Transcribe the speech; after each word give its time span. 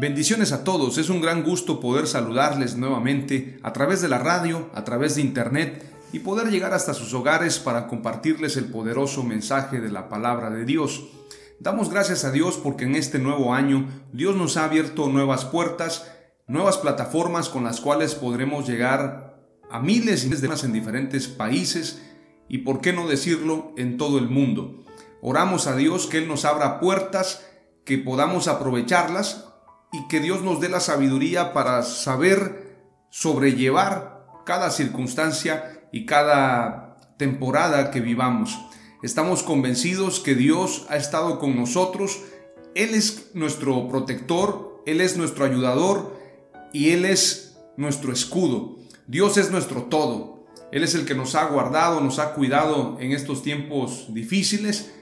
Bendiciones 0.00 0.52
a 0.52 0.64
todos, 0.64 0.96
es 0.96 1.10
un 1.10 1.20
gran 1.20 1.42
gusto 1.42 1.78
poder 1.78 2.06
saludarles 2.06 2.74
nuevamente 2.74 3.60
a 3.62 3.74
través 3.74 4.00
de 4.00 4.08
la 4.08 4.16
radio, 4.16 4.70
a 4.72 4.82
través 4.82 5.16
de 5.16 5.20
internet 5.20 5.94
y 6.10 6.20
poder 6.20 6.48
llegar 6.48 6.72
hasta 6.72 6.94
sus 6.94 7.12
hogares 7.12 7.58
para 7.58 7.86
compartirles 7.86 8.56
el 8.56 8.64
poderoso 8.64 9.24
mensaje 9.24 9.78
de 9.78 9.90
la 9.90 10.08
palabra 10.08 10.48
de 10.48 10.64
Dios. 10.64 11.04
Damos 11.58 11.90
gracias 11.90 12.24
a 12.24 12.30
Dios 12.30 12.56
porque 12.56 12.86
en 12.86 12.96
este 12.96 13.18
nuevo 13.18 13.52
año 13.52 13.90
Dios 14.10 14.36
nos 14.36 14.56
ha 14.56 14.64
abierto 14.64 15.10
nuevas 15.10 15.44
puertas, 15.44 16.10
nuevas 16.46 16.78
plataformas 16.78 17.50
con 17.50 17.64
las 17.64 17.82
cuales 17.82 18.14
podremos 18.14 18.66
llegar 18.66 19.38
a 19.70 19.80
miles 19.80 20.22
y 20.22 20.28
miles 20.28 20.40
de 20.40 20.48
personas 20.48 20.64
en 20.64 20.72
diferentes 20.72 21.28
países 21.28 22.00
y, 22.48 22.58
por 22.58 22.80
qué 22.80 22.94
no 22.94 23.06
decirlo, 23.06 23.74
en 23.76 23.98
todo 23.98 24.16
el 24.16 24.30
mundo. 24.30 24.82
Oramos 25.20 25.66
a 25.66 25.76
Dios 25.76 26.06
que 26.06 26.16
Él 26.16 26.26
nos 26.26 26.46
abra 26.46 26.80
puertas, 26.80 27.44
que 27.84 27.98
podamos 27.98 28.48
aprovecharlas 28.48 29.49
y 29.92 30.06
que 30.08 30.20
Dios 30.20 30.42
nos 30.42 30.60
dé 30.60 30.68
la 30.68 30.80
sabiduría 30.80 31.52
para 31.52 31.82
saber 31.82 32.78
sobrellevar 33.10 34.26
cada 34.44 34.70
circunstancia 34.70 35.82
y 35.92 36.06
cada 36.06 36.96
temporada 37.16 37.90
que 37.90 38.00
vivamos. 38.00 38.58
Estamos 39.02 39.42
convencidos 39.42 40.20
que 40.20 40.34
Dios 40.34 40.86
ha 40.88 40.96
estado 40.96 41.38
con 41.38 41.56
nosotros, 41.56 42.20
Él 42.74 42.94
es 42.94 43.30
nuestro 43.34 43.88
protector, 43.88 44.82
Él 44.86 45.00
es 45.00 45.16
nuestro 45.16 45.44
ayudador 45.44 46.16
y 46.72 46.90
Él 46.90 47.04
es 47.04 47.58
nuestro 47.76 48.12
escudo. 48.12 48.76
Dios 49.06 49.36
es 49.38 49.50
nuestro 49.50 49.84
todo. 49.84 50.46
Él 50.70 50.84
es 50.84 50.94
el 50.94 51.04
que 51.04 51.14
nos 51.14 51.34
ha 51.34 51.46
guardado, 51.46 52.00
nos 52.00 52.20
ha 52.20 52.32
cuidado 52.34 52.96
en 53.00 53.12
estos 53.12 53.42
tiempos 53.42 54.14
difíciles 54.14 54.92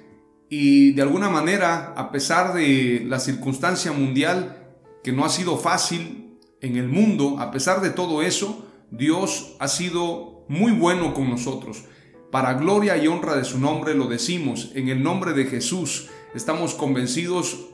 y 0.49 0.93
de 0.93 1.03
alguna 1.03 1.29
manera, 1.29 1.93
a 1.97 2.11
pesar 2.11 2.55
de 2.55 3.05
la 3.07 3.21
circunstancia 3.21 3.93
mundial, 3.93 4.58
que 5.03 5.13
no 5.13 5.25
ha 5.25 5.29
sido 5.29 5.57
fácil 5.57 6.39
en 6.61 6.77
el 6.77 6.89
mundo, 6.89 7.37
a 7.39 7.51
pesar 7.51 7.81
de 7.81 7.91
todo 7.91 8.23
eso, 8.23 8.65
Dios 8.91 9.57
ha 9.59 9.69
sido 9.69 10.45
muy 10.49 10.73
bueno 10.73 11.15
con 11.15 11.31
nosotros. 11.31 11.85
Para 12.31 12.55
gloria 12.55 12.97
y 12.97 13.07
honra 13.07 13.37
de 13.37 13.45
su 13.45 13.59
nombre 13.59 13.95
lo 13.95 14.07
decimos, 14.07 14.73
en 14.75 14.89
el 14.89 15.03
nombre 15.03 15.33
de 15.33 15.45
Jesús. 15.45 16.09
Estamos 16.35 16.75
convencidos 16.75 17.69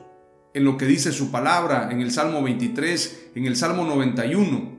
en 0.53 0.63
lo 0.63 0.77
que 0.77 0.85
dice 0.85 1.11
su 1.11 1.31
palabra, 1.31 1.89
en 1.91 1.99
el 1.99 2.11
Salmo 2.11 2.41
23, 2.41 3.31
en 3.35 3.45
el 3.45 3.57
Salmo 3.57 3.83
91. 3.83 4.75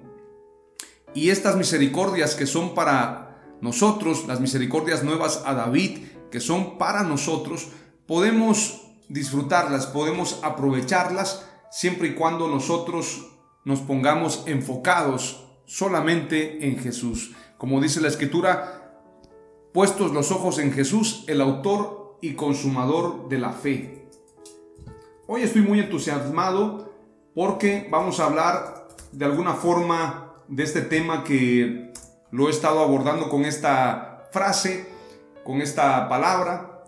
Y 1.14 1.30
estas 1.30 1.56
misericordias 1.56 2.34
que 2.34 2.46
son 2.46 2.74
para 2.74 3.56
nosotros, 3.60 4.26
las 4.26 4.40
misericordias 4.40 5.02
nuevas 5.02 5.42
a 5.44 5.54
David, 5.54 5.98
que 6.30 6.40
son 6.40 6.78
para 6.78 7.02
nosotros, 7.02 7.68
podemos 8.06 8.82
disfrutarlas, 9.08 9.86
podemos 9.86 10.40
aprovecharlas 10.42 11.46
siempre 11.70 12.08
y 12.08 12.14
cuando 12.14 12.48
nosotros 12.48 13.26
nos 13.64 13.80
pongamos 13.80 14.44
enfocados 14.46 15.44
solamente 15.64 16.66
en 16.66 16.78
Jesús. 16.78 17.34
Como 17.58 17.80
dice 17.80 18.00
la 18.00 18.08
escritura, 18.08 19.02
puestos 19.72 20.12
los 20.12 20.30
ojos 20.30 20.58
en 20.58 20.72
Jesús, 20.72 21.24
el 21.26 21.40
autor 21.40 22.18
y 22.22 22.34
consumador 22.34 23.28
de 23.28 23.38
la 23.38 23.52
fe. 23.52 24.08
Hoy 25.26 25.42
estoy 25.42 25.62
muy 25.62 25.80
entusiasmado 25.80 26.92
porque 27.34 27.88
vamos 27.90 28.20
a 28.20 28.26
hablar 28.26 28.88
de 29.12 29.24
alguna 29.24 29.54
forma 29.54 30.34
de 30.48 30.62
este 30.62 30.82
tema 30.82 31.24
que 31.24 31.92
lo 32.30 32.48
he 32.48 32.50
estado 32.50 32.80
abordando 32.80 33.28
con 33.28 33.44
esta 33.44 34.28
frase, 34.30 34.88
con 35.44 35.60
esta 35.60 36.08
palabra 36.08 36.84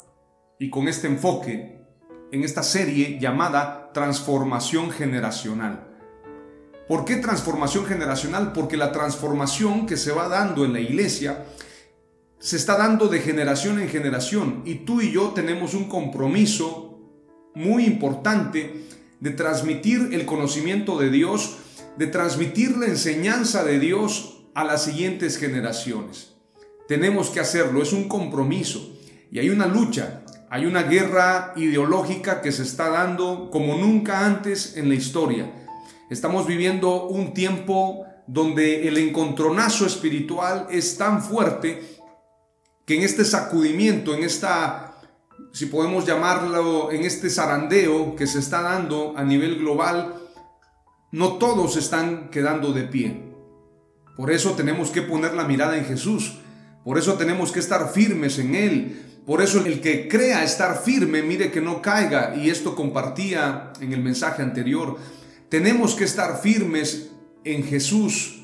y 0.58 0.70
con 0.70 0.88
este 0.88 1.08
enfoque 1.08 1.78
en 2.30 2.44
esta 2.44 2.62
serie 2.62 3.18
llamada 3.18 3.87
Transformación 3.98 4.92
Generacional. 4.92 5.88
¿Por 6.86 7.04
qué 7.04 7.16
transformación 7.16 7.84
generacional? 7.84 8.52
Porque 8.52 8.76
la 8.76 8.92
transformación 8.92 9.86
que 9.86 9.96
se 9.96 10.12
va 10.12 10.28
dando 10.28 10.64
en 10.64 10.72
la 10.72 10.78
iglesia 10.78 11.44
se 12.38 12.54
está 12.54 12.78
dando 12.78 13.08
de 13.08 13.18
generación 13.18 13.80
en 13.80 13.88
generación 13.88 14.62
y 14.64 14.86
tú 14.86 15.00
y 15.00 15.10
yo 15.10 15.30
tenemos 15.30 15.74
un 15.74 15.88
compromiso 15.88 17.00
muy 17.56 17.86
importante 17.86 18.84
de 19.18 19.30
transmitir 19.32 20.10
el 20.12 20.26
conocimiento 20.26 20.96
de 20.96 21.10
Dios, 21.10 21.56
de 21.96 22.06
transmitir 22.06 22.76
la 22.76 22.86
enseñanza 22.86 23.64
de 23.64 23.80
Dios 23.80 24.44
a 24.54 24.62
las 24.62 24.84
siguientes 24.84 25.38
generaciones. 25.38 26.36
Tenemos 26.86 27.30
que 27.30 27.40
hacerlo, 27.40 27.82
es 27.82 27.92
un 27.92 28.06
compromiso 28.06 28.96
y 29.32 29.40
hay 29.40 29.50
una 29.50 29.66
lucha 29.66 30.22
hay 30.50 30.66
una 30.66 30.82
guerra 30.82 31.52
ideológica 31.56 32.40
que 32.40 32.52
se 32.52 32.62
está 32.62 32.88
dando 32.88 33.50
como 33.50 33.76
nunca 33.76 34.24
antes 34.24 34.76
en 34.76 34.88
la 34.88 34.94
historia. 34.94 35.52
Estamos 36.10 36.46
viviendo 36.46 37.04
un 37.06 37.34
tiempo 37.34 38.06
donde 38.26 38.88
el 38.88 38.96
encontronazo 38.96 39.86
espiritual 39.86 40.66
es 40.70 40.96
tan 40.96 41.22
fuerte 41.22 41.98
que 42.86 42.96
en 42.96 43.02
este 43.02 43.24
sacudimiento, 43.24 44.14
en 44.14 44.22
esta, 44.22 45.00
si 45.52 45.66
podemos 45.66 46.06
llamarlo, 46.06 46.90
en 46.92 47.04
este 47.04 47.28
zarandeo 47.28 48.16
que 48.16 48.26
se 48.26 48.38
está 48.38 48.62
dando 48.62 49.14
a 49.16 49.24
nivel 49.24 49.58
global, 49.58 50.14
no 51.12 51.34
todos 51.34 51.76
están 51.76 52.30
quedando 52.30 52.72
de 52.72 52.84
pie. 52.84 53.34
Por 54.16 54.30
eso 54.30 54.52
tenemos 54.52 54.90
que 54.90 55.02
poner 55.02 55.34
la 55.34 55.44
mirada 55.44 55.76
en 55.76 55.84
Jesús. 55.84 56.38
Por 56.84 56.96
eso 56.96 57.14
tenemos 57.14 57.52
que 57.52 57.60
estar 57.60 57.90
firmes 57.90 58.38
en 58.38 58.54
Él. 58.54 59.07
Por 59.28 59.42
eso 59.42 59.62
el 59.66 59.82
que 59.82 60.08
crea 60.08 60.42
estar 60.42 60.80
firme, 60.82 61.20
mire 61.20 61.50
que 61.50 61.60
no 61.60 61.82
caiga, 61.82 62.34
y 62.34 62.48
esto 62.48 62.74
compartía 62.74 63.74
en 63.78 63.92
el 63.92 64.02
mensaje 64.02 64.40
anterior, 64.40 64.96
tenemos 65.50 65.94
que 65.94 66.04
estar 66.04 66.40
firmes 66.40 67.10
en 67.44 67.62
Jesús, 67.62 68.42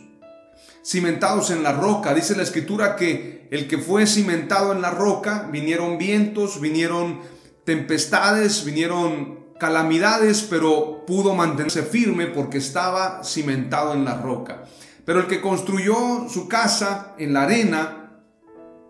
cimentados 0.85 1.51
en 1.51 1.63
la 1.63 1.73
roca. 1.73 2.13
Dice 2.13 2.37
la 2.37 2.43
escritura 2.43 2.97
que 2.97 3.49
el 3.51 3.67
que 3.67 3.79
fue 3.79 4.07
cimentado 4.07 4.73
en 4.73 4.83
la 4.83 4.91
roca, 4.91 5.49
vinieron 5.51 5.97
vientos, 5.97 6.61
vinieron 6.61 7.21
tempestades, 7.65 8.67
vinieron 8.67 9.55
calamidades, 9.59 10.43
pero 10.43 11.07
pudo 11.07 11.35
mantenerse 11.35 11.83
firme 11.83 12.27
porque 12.27 12.59
estaba 12.59 13.25
cimentado 13.25 13.95
en 13.95 14.05
la 14.05 14.21
roca. 14.21 14.65
Pero 15.07 15.21
el 15.21 15.29
que 15.29 15.41
construyó 15.41 16.29
su 16.29 16.47
casa 16.47 17.15
en 17.17 17.33
la 17.33 17.45
arena, 17.45 18.21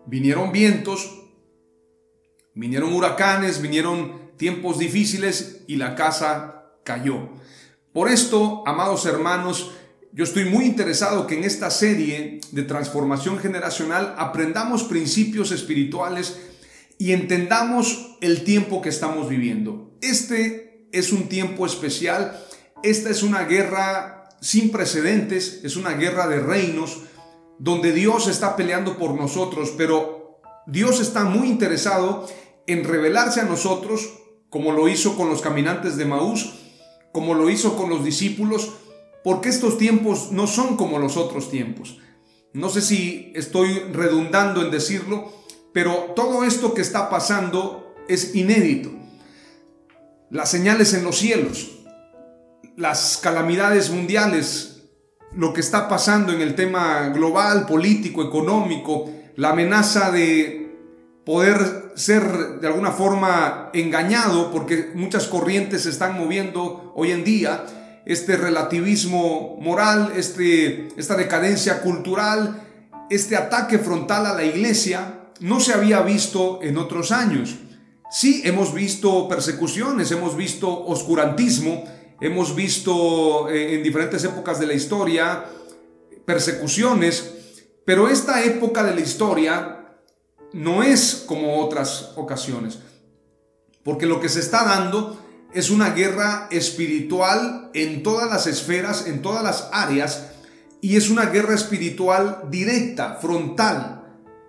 vinieron 0.07 0.51
vientos, 0.51 1.21
Vinieron 2.55 2.93
huracanes, 2.93 3.61
vinieron 3.61 4.31
tiempos 4.37 4.79
difíciles 4.79 5.63
y 5.67 5.77
la 5.77 5.95
casa 5.95 6.73
cayó. 6.85 7.31
Por 7.93 8.09
esto, 8.09 8.63
amados 8.67 9.07
hermanos, 9.07 9.73
yo 10.13 10.23
estoy 10.23 10.45
muy 10.45 10.65
interesado 10.65 11.27
que 11.27 11.37
en 11.37 11.43
esta 11.43 11.71
serie 11.71 12.41
de 12.53 12.63
transformación 12.63 13.39
generacional 13.39 14.15
aprendamos 14.17 14.85
principios 14.85 15.51
espirituales 15.51 16.39
y 16.99 17.13
entendamos 17.13 18.17
el 18.21 18.45
tiempo 18.45 18.81
que 18.81 18.91
estamos 18.91 19.29
viviendo. 19.29 19.91
Este 20.01 20.87
es 20.93 21.13
un 21.13 21.29
tiempo 21.29 21.67
especial, 21.67 22.41
esta 22.85 23.11
es 23.11 23.25
una 23.25 23.43
guerra 23.43 24.29
sin 24.41 24.71
precedentes, 24.71 25.61
es 25.65 25.75
una 25.75 25.95
guerra 25.95 26.29
de 26.29 26.39
reinos 26.39 27.03
donde 27.59 27.93
Dios 27.93 28.29
está 28.29 28.55
peleando 28.55 28.97
por 28.97 29.15
nosotros, 29.15 29.73
pero 29.77 30.41
Dios 30.67 31.01
está 31.01 31.25
muy 31.25 31.49
interesado 31.49 32.29
en 32.67 32.85
revelarse 32.85 33.41
a 33.41 33.45
nosotros, 33.45 34.15
como 34.51 34.73
lo 34.73 34.89
hizo 34.89 35.17
con 35.17 35.29
los 35.29 35.43
caminantes 35.43 35.97
de 35.97 36.05
Maús, 36.05 36.55
como 37.13 37.35
lo 37.35 37.51
hizo 37.51 37.77
con 37.77 37.91
los 37.91 38.05
discípulos, 38.05 38.73
porque 39.23 39.49
estos 39.49 39.79
tiempos 39.79 40.33
no 40.33 40.47
son 40.47 40.77
como 40.77 40.99
los 40.99 41.17
otros 41.17 41.51
tiempos. 41.51 41.99
No 42.53 42.69
sé 42.69 42.83
si 42.83 43.33
estoy 43.35 43.81
redundando 43.93 44.63
en 44.63 44.71
decirlo, 44.71 45.33
pero 45.73 46.13
todo 46.15 46.45
esto 46.45 46.73
que 46.73 46.83
está 46.83 47.11
pasando 47.11 47.95
es 48.09 48.35
inédito. 48.35 48.91
Las 50.31 50.51
señales 50.51 50.95
en 50.95 51.05
los 51.05 51.19
cielos, 51.19 51.71
las 52.77 53.19
calamidades 53.23 53.91
mundiales, 53.91 54.83
lo 55.35 55.53
que 55.53 55.61
está 55.61 55.89
pasando 55.89 56.33
en 56.33 56.41
el 56.41 56.55
tema 56.55 57.09
global, 57.09 57.67
político, 57.67 58.23
económico, 58.23 59.11
la 59.37 59.51
amenaza 59.51 60.11
de 60.13 60.64
poder 61.25 61.93
ser 61.95 62.61
de 62.61 62.67
alguna 62.67 62.93
forma 62.93 63.71
engañado 63.73 64.51
porque 64.51 64.91
muchas 64.95 65.27
corrientes 65.27 65.83
se 65.83 65.91
están 65.91 66.19
moviendo 66.19 66.93
hoy 66.95 67.13
en 67.13 67.25
día, 67.25 67.65
este 68.05 68.37
relativismo 68.37 69.57
moral, 69.61 70.13
este, 70.17 70.89
esta 70.97 71.17
decadencia 71.17 71.81
cultural, 71.81 72.63
este 73.09 73.37
ataque 73.37 73.79
frontal 73.79 74.27
a 74.27 74.35
la 74.35 74.45
iglesia, 74.45 75.31
no 75.41 75.61
se 75.61 75.73
había 75.73 76.03
visto 76.03 76.61
en 76.63 76.77
otros 76.77 77.11
años. 77.13 77.57
Sí, 78.11 78.43
hemos 78.45 78.75
visto 78.75 79.27
persecuciones, 79.29 80.11
hemos 80.11 80.37
visto 80.37 80.85
oscurantismo, 80.87 81.85
hemos 82.21 82.55
visto 82.55 83.49
eh, 83.49 83.75
en 83.75 83.83
diferentes 83.83 84.23
épocas 84.25 84.61
de 84.61 84.67
la 84.67 84.75
historia 84.75 85.45
persecuciones, 86.25 87.33
pero 87.85 88.09
esta 88.09 88.43
época 88.45 88.83
de 88.83 88.95
la 88.95 89.01
historia 89.01 89.74
no 90.55 90.85
es 90.85 91.25
como 91.27 91.59
otras 91.59 92.13
ocasiones, 92.15 92.79
porque 93.83 94.07
lo 94.07 94.21
que 94.21 94.29
se 94.29 94.39
está 94.41 94.65
dando 94.65 95.21
es 95.53 95.69
una 95.69 95.91
guerra 95.91 96.49
espiritual 96.51 97.71
en 97.75 98.03
todas 98.03 98.31
las 98.31 98.47
esferas, 98.47 99.07
en 99.07 99.21
todas 99.21 99.43
las 99.43 99.69
áreas, 99.73 100.31
y 100.81 100.97
es 100.97 101.11
una 101.11 101.27
guerra 101.27 101.55
espiritual 101.55 102.45
directa, 102.51 103.19
frontal, 103.21 104.05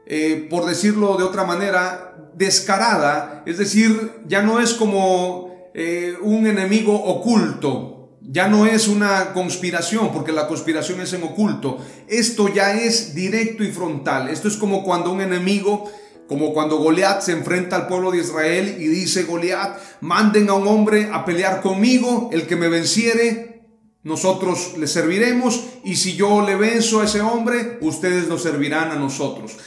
eh, 0.06 0.48
por 0.50 0.66
decirlo 0.66 1.18
de 1.18 1.24
otra 1.24 1.44
manera, 1.44 2.16
descarada, 2.36 3.42
es 3.48 3.58
decir, 3.58 4.12
ya 4.28 4.44
no 4.44 4.60
es 4.60 4.76
como 4.76 5.72
eh, 5.74 6.16
un 6.22 6.46
enemigo 6.46 6.94
oculto, 6.94 8.05
ya 8.28 8.48
no 8.48 8.66
es 8.66 8.88
una 8.88 9.34
conspiración, 9.34 10.12
porque 10.12 10.32
la 10.32 10.48
conspiración 10.48 11.02
es 11.02 11.14
en 11.14 11.24
oculto. 11.24 11.78
Esto 12.08 12.54
ya 12.54 12.74
es 12.74 13.14
directo 13.14 13.64
y 13.64 13.72
frontal. 13.72 14.30
Esto 14.30 14.48
es 14.48 14.58
como 14.58 14.84
cuando 14.84 15.12
un 15.12 15.22
enemigo, 15.22 15.92
como 16.28 16.54
cuando 16.54 16.78
Goliat 16.78 17.22
se 17.22 17.34
enfrenta 17.34 17.76
al 17.76 17.88
pueblo 17.88 18.12
de 18.12 18.20
Israel 18.20 18.78
y 18.80 18.88
dice 18.88 19.24
Goliat, 19.24 19.78
manden 20.02 20.50
a 20.50 20.54
un 20.54 20.68
hombre 20.68 21.10
a 21.12 21.24
pelear 21.24 21.62
conmigo, 21.62 22.30
el 22.34 22.48
que 22.48 22.56
me 22.56 22.68
venciere, 22.68 23.62
nosotros 24.04 24.74
le 24.78 24.88
serviremos, 24.88 25.64
y 25.84 25.96
si 25.96 26.16
yo 26.16 26.46
le 26.46 26.56
venzo 26.56 27.02
a 27.02 27.06
ese 27.06 27.22
hombre, 27.22 27.78
ustedes 27.82 28.28
nos 28.28 28.44
servirán 28.44 28.92
a 28.92 28.96
nosotros. 28.96 29.58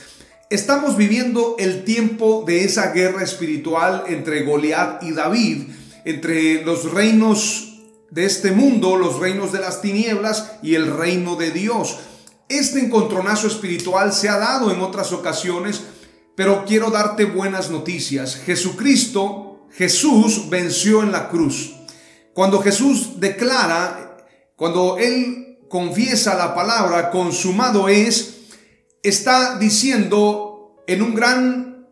Estamos 0.50 0.96
viviendo 0.96 1.56
el 1.58 1.84
tiempo 1.84 2.44
de 2.46 2.64
esa 2.64 2.92
guerra 2.92 3.22
espiritual 3.22 4.04
entre 4.08 4.44
Goliat 4.44 5.02
y 5.02 5.12
David, 5.12 5.68
entre 6.04 6.64
los 6.64 6.92
reinos 6.92 7.67
de 8.10 8.24
este 8.24 8.52
mundo, 8.52 8.96
los 8.96 9.18
reinos 9.18 9.52
de 9.52 9.60
las 9.60 9.82
tinieblas 9.82 10.52
y 10.62 10.74
el 10.74 10.96
reino 10.96 11.36
de 11.36 11.50
Dios. 11.50 11.98
Este 12.48 12.80
encontronazo 12.80 13.46
espiritual 13.46 14.12
se 14.12 14.28
ha 14.28 14.38
dado 14.38 14.72
en 14.72 14.80
otras 14.80 15.12
ocasiones, 15.12 15.82
pero 16.34 16.64
quiero 16.64 16.90
darte 16.90 17.24
buenas 17.24 17.70
noticias. 17.70 18.36
Jesucristo, 18.36 19.66
Jesús 19.72 20.48
venció 20.48 21.02
en 21.02 21.12
la 21.12 21.28
cruz. 21.28 21.74
Cuando 22.32 22.60
Jesús 22.60 23.20
declara, 23.20 24.16
cuando 24.56 24.96
Él 24.98 25.58
confiesa 25.68 26.34
la 26.34 26.54
palabra, 26.54 27.10
consumado 27.10 27.88
es, 27.88 28.36
está 29.02 29.58
diciendo 29.58 30.82
en 30.86 31.02
un 31.02 31.14
gran 31.14 31.88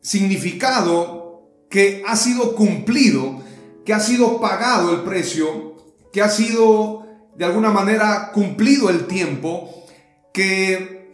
significado 0.00 1.66
que 1.70 2.02
ha 2.06 2.16
sido 2.16 2.54
cumplido 2.54 3.42
que 3.84 3.94
ha 3.94 4.00
sido 4.00 4.40
pagado 4.40 4.92
el 4.94 5.02
precio, 5.02 5.76
que 6.12 6.22
ha 6.22 6.28
sido 6.28 7.06
de 7.36 7.44
alguna 7.44 7.70
manera 7.70 8.30
cumplido 8.32 8.90
el 8.90 9.06
tiempo, 9.06 9.84
que 10.32 11.10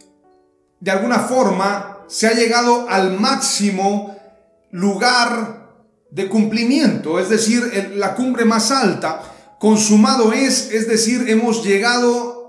de 0.79 0.91
alguna 0.91 1.19
forma 1.19 1.99
se 2.07 2.27
ha 2.27 2.33
llegado 2.33 2.89
al 2.89 3.19
máximo 3.19 4.15
lugar 4.71 5.59
de 6.11 6.27
cumplimiento, 6.27 7.19
es 7.19 7.29
decir, 7.29 7.93
la 7.95 8.15
cumbre 8.15 8.45
más 8.45 8.71
alta. 8.71 9.21
Consumado 9.59 10.33
es, 10.33 10.71
es 10.71 10.87
decir, 10.87 11.25
hemos 11.29 11.63
llegado 11.63 12.39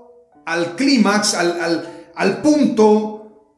al 0.45 0.75
clímax, 0.75 1.35
al, 1.35 2.41
punto 2.41 3.57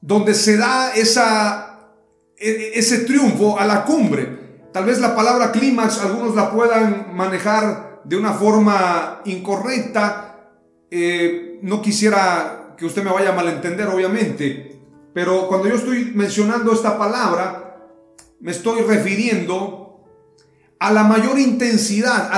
donde 0.00 0.34
se 0.34 0.56
da 0.56 0.94
esa, 0.94 1.90
e, 2.38 2.72
ese 2.74 2.98
triunfo 2.98 3.58
a 3.58 3.64
la 3.64 3.84
cumbre. 3.84 4.35
Tal 4.76 4.84
vez 4.84 5.00
la 5.00 5.16
palabra 5.16 5.52
clímax 5.52 6.02
algunos 6.02 6.34
la 6.34 6.50
puedan 6.52 7.16
manejar 7.16 8.02
de 8.04 8.14
una 8.14 8.34
forma 8.34 9.22
incorrecta. 9.24 10.50
Eh, 10.90 11.60
no 11.62 11.80
quisiera 11.80 12.74
que 12.76 12.84
usted 12.84 13.02
me 13.02 13.10
vaya 13.10 13.30
a 13.30 13.34
malentender, 13.34 13.88
obviamente. 13.88 14.78
Pero 15.14 15.48
cuando 15.48 15.68
yo 15.68 15.76
estoy 15.76 16.12
mencionando 16.14 16.74
esta 16.74 16.98
palabra, 16.98 17.86
me 18.40 18.52
estoy 18.52 18.82
refiriendo 18.82 20.04
a 20.78 20.92
la 20.92 21.04
mayor 21.04 21.38
intensidad, 21.38 22.28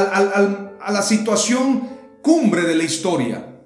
a 0.81 0.93
la 0.93 1.03
situación 1.03 1.89
cumbre 2.23 2.63
de 2.63 2.77
la 2.77 2.85
historia. 2.85 3.63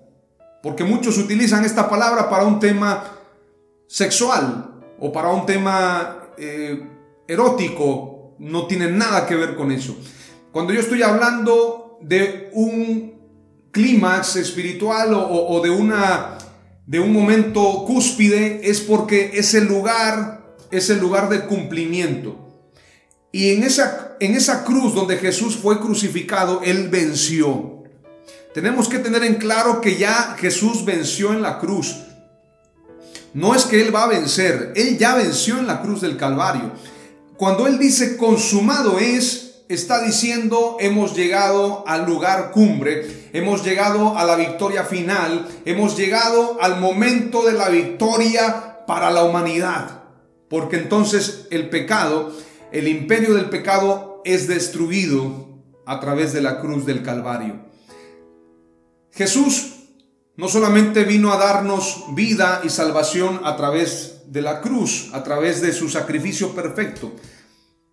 Porque 0.62 0.84
muchos 0.84 1.18
utilizan 1.18 1.66
esta 1.66 1.90
palabra 1.90 2.30
para 2.30 2.44
un 2.44 2.58
tema 2.58 3.04
sexual 3.86 4.80
o 4.98 5.12
para 5.12 5.28
un 5.28 5.44
tema 5.44 6.30
eh, 6.38 6.88
erótico 7.28 8.11
no 8.42 8.66
tiene 8.66 8.90
nada 8.90 9.26
que 9.26 9.36
ver 9.36 9.54
con 9.54 9.70
eso. 9.70 9.96
Cuando 10.50 10.72
yo 10.72 10.80
estoy 10.80 11.02
hablando 11.02 11.98
de 12.02 12.50
un 12.52 13.14
clímax 13.70 14.36
espiritual 14.36 15.14
o, 15.14 15.60
de, 15.62 15.70
una, 15.70 16.38
de 16.84 16.98
un 16.98 17.12
momento 17.12 17.84
cúspide, 17.86 18.68
es 18.68 18.80
porque 18.80 19.30
ese 19.34 19.60
lugar 19.60 20.56
es 20.72 20.90
el 20.90 20.98
lugar 20.98 21.28
de 21.28 21.46
cumplimiento. 21.46 22.36
Y 23.30 23.52
en 23.52 23.62
esa, 23.62 24.16
en 24.18 24.34
esa 24.34 24.64
cruz 24.64 24.92
donde 24.92 25.18
Jesús 25.18 25.56
fue 25.56 25.80
crucificado, 25.80 26.62
Él 26.64 26.88
venció. 26.88 27.84
Tenemos 28.52 28.88
que 28.88 28.98
tener 28.98 29.22
en 29.22 29.36
claro 29.36 29.80
que 29.80 29.96
ya 29.96 30.36
Jesús 30.38 30.84
venció 30.84 31.32
en 31.32 31.42
la 31.42 31.60
cruz. 31.60 31.96
No 33.34 33.54
es 33.54 33.64
que 33.64 33.80
Él 33.80 33.94
va 33.94 34.04
a 34.04 34.08
vencer, 34.08 34.72
Él 34.74 34.98
ya 34.98 35.14
venció 35.14 35.58
en 35.58 35.68
la 35.68 35.80
cruz 35.80 36.00
del 36.00 36.16
Calvario. 36.16 36.72
Cuando 37.42 37.66
Él 37.66 37.76
dice 37.76 38.16
consumado 38.16 39.00
es, 39.00 39.64
está 39.68 40.00
diciendo 40.00 40.76
hemos 40.78 41.16
llegado 41.16 41.82
al 41.88 42.06
lugar 42.06 42.52
cumbre, 42.52 43.30
hemos 43.32 43.64
llegado 43.64 44.16
a 44.16 44.22
la 44.22 44.36
victoria 44.36 44.84
final, 44.84 45.48
hemos 45.64 45.96
llegado 45.96 46.58
al 46.60 46.78
momento 46.78 47.44
de 47.44 47.54
la 47.54 47.68
victoria 47.68 48.84
para 48.86 49.10
la 49.10 49.24
humanidad. 49.24 50.04
Porque 50.48 50.76
entonces 50.76 51.48
el 51.50 51.68
pecado, 51.68 52.32
el 52.70 52.86
imperio 52.86 53.34
del 53.34 53.50
pecado 53.50 54.22
es 54.24 54.46
destruido 54.46 55.58
a 55.84 55.98
través 55.98 56.32
de 56.32 56.42
la 56.42 56.60
cruz 56.60 56.86
del 56.86 57.02
Calvario. 57.02 57.56
Jesús 59.10 59.88
no 60.36 60.46
solamente 60.46 61.02
vino 61.02 61.32
a 61.32 61.38
darnos 61.38 62.04
vida 62.14 62.60
y 62.62 62.68
salvación 62.68 63.40
a 63.42 63.56
través 63.56 64.11
de 64.32 64.40
la 64.40 64.62
cruz, 64.62 65.10
a 65.12 65.22
través 65.22 65.60
de 65.60 65.74
su 65.74 65.90
sacrificio 65.90 66.54
perfecto, 66.54 67.12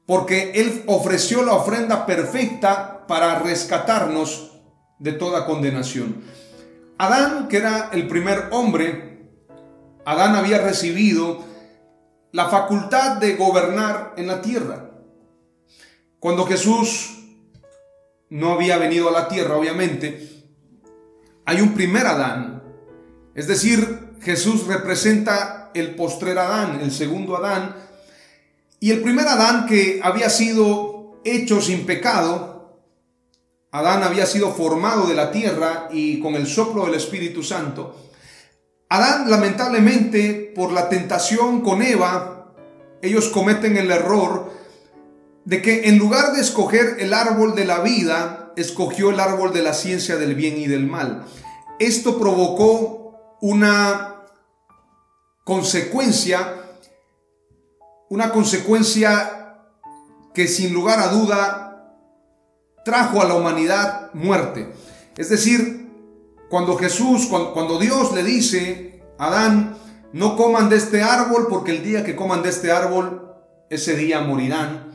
porque 0.06 0.54
Él 0.56 0.84
ofreció 0.88 1.44
la 1.44 1.52
ofrenda 1.52 2.06
perfecta 2.06 3.06
para 3.08 3.40
rescatarnos 3.40 4.54
de 5.00 5.12
toda 5.12 5.46
condenación. 5.46 6.24
Adán, 6.98 7.50
que 7.50 7.58
era 7.58 7.90
el 7.92 8.08
primer 8.08 8.48
hombre, 8.52 9.28
Adán 10.06 10.38
había 10.38 10.60
recibido 10.60 11.44
la 12.32 12.48
facultad 12.48 13.18
de 13.18 13.36
gobernar 13.36 14.14
en 14.16 14.28
la 14.28 14.42
tierra. 14.42 14.92
Cuando 16.22 16.46
Jesús 16.46 17.20
no 18.30 18.54
había 18.54 18.78
venido 18.78 19.10
a 19.10 19.12
la 19.12 19.28
tierra, 19.28 19.58
obviamente, 19.58 20.46
hay 21.46 21.60
un 21.60 21.74
primer 21.74 22.08
Adán. 22.08 22.64
Es 23.36 23.48
decir, 23.48 24.14
Jesús 24.22 24.68
representa 24.68 25.59
el 25.80 25.96
postrer 25.96 26.38
Adán, 26.38 26.80
el 26.82 26.92
segundo 26.92 27.36
Adán, 27.36 27.76
Y 28.82 28.92
el 28.92 29.02
primer 29.02 29.28
Adán 29.28 29.66
que 29.66 30.00
había 30.02 30.30
sido 30.30 31.20
hecho 31.26 31.60
sin 31.62 31.86
pecado, 31.86 32.80
Adán 33.72 34.04
había 34.04 34.26
sido 34.26 34.52
formado 34.54 35.06
de 35.06 35.16
la 35.16 35.32
tierra 35.32 35.90
y 35.92 36.20
con 36.22 36.36
el 36.36 36.48
soplo 36.48 36.86
del 36.86 36.96
Espíritu 36.96 37.44
Santo. 37.44 37.96
Adán 38.90 39.30
lamentablemente 39.30 40.52
por 40.56 40.72
la 40.72 40.90
tentación 40.90 41.62
con 41.62 41.82
Eva, 41.82 42.54
ellos 43.02 43.30
cometen 43.30 43.78
el 43.78 43.92
error 43.92 44.52
de 45.46 45.62
que 45.62 45.88
en 45.90 45.98
lugar 45.98 46.34
de 46.34 46.42
escoger 46.42 46.98
el 47.00 47.14
árbol 47.14 47.56
de 47.56 47.66
la 47.66 47.80
vida, 47.80 48.54
escogió 48.56 49.12
el 49.12 49.20
árbol 49.20 49.54
de 49.54 49.62
la 49.62 49.74
ciencia 49.74 50.18
del 50.18 50.36
bien 50.36 50.58
y 50.58 50.68
del 50.68 50.86
mal. 50.86 51.26
Esto 51.80 52.20
provocó 52.20 53.38
una 53.42 54.19
consecuencia 55.50 56.60
una 58.10 58.32
consecuencia 58.32 59.58
que 60.36 60.48
sin 60.48 60.76
lugar 60.76 61.00
a 61.00 61.08
duda 61.08 61.96
trajo 62.86 63.20
a 63.20 63.26
la 63.26 63.34
humanidad 63.34 64.14
muerte. 64.14 64.72
Es 65.18 65.30
decir, 65.30 65.90
cuando 66.52 66.78
Jesús, 66.78 67.26
cuando, 67.26 67.80
Dios 67.80 68.14
le 68.14 68.24
dice 68.24 69.02
a 69.18 69.26
Adán, 69.26 69.76
no 70.14 70.38
coman 70.38 70.70
de 70.70 70.78
este 70.78 71.02
árbol 71.02 71.48
porque 71.50 71.72
el 71.72 71.84
día 71.84 72.04
que 72.04 72.16
coman 72.16 72.44
de 72.44 72.50
este 72.50 72.72
árbol, 72.72 73.36
ese 73.72 73.96
día 73.96 74.22
morirán. 74.22 74.92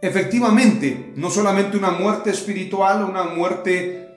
Efectivamente, 0.00 1.12
no 1.16 1.28
solamente 1.28 1.76
una 1.76 1.90
muerte 1.90 2.30
espiritual, 2.30 3.04
una 3.04 3.24
muerte 3.24 4.16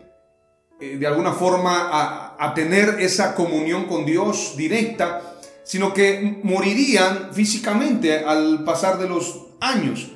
eh, 0.80 0.98
de 1.00 1.08
alguna 1.08 1.34
forma 1.34 1.90
a, 1.92 2.36
a 2.40 2.54
tener 2.54 2.98
esa 3.00 3.34
comunión 3.34 3.86
con 3.86 4.06
Dios 4.06 4.54
directa, 4.56 5.31
sino 5.72 5.94
que 5.94 6.42
morirían 6.44 7.30
físicamente 7.32 8.26
al 8.26 8.66
pasar 8.66 9.00
de 9.00 9.08
los 9.08 9.46
años. 9.62 10.12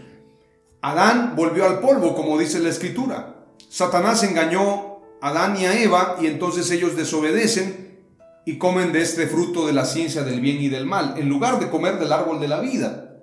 Adán 0.82 1.34
volvió 1.38 1.64
al 1.64 1.80
polvo, 1.80 2.14
como 2.14 2.38
dice 2.38 2.60
la 2.60 2.68
escritura. 2.68 3.46
Satanás 3.70 4.22
engañó 4.24 4.98
a 5.22 5.30
Adán 5.30 5.56
y 5.56 5.64
a 5.66 5.82
Eva 5.82 6.18
y 6.22 6.28
entonces 6.28 6.70
ellos 6.72 6.98
desobedecen 6.98 8.02
y 8.46 8.58
comen 8.58 8.92
de 8.92 9.02
este 9.02 9.28
fruto 9.28 9.66
de 9.66 9.72
la 9.72 9.86
ciencia 9.86 10.24
del 10.24 10.42
bien 10.42 10.62
y 10.62 10.68
del 10.68 10.86
mal, 10.86 11.14
en 11.16 11.30
lugar 11.30 11.62
de 11.62 11.70
comer 11.70 12.00
del 12.00 12.12
árbol 12.12 12.42
de 12.42 12.50
la 12.50 12.60
vida. 12.60 13.22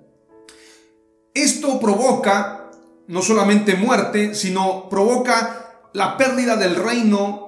Esto 1.35 1.79
provoca 1.79 2.71
no 3.09 3.21
solamente 3.21 3.75
muerte, 3.75 4.33
sino 4.33 4.89
provoca 4.89 5.83
la 5.93 6.17
pérdida 6.17 6.55
del 6.55 6.77
reino 6.77 7.43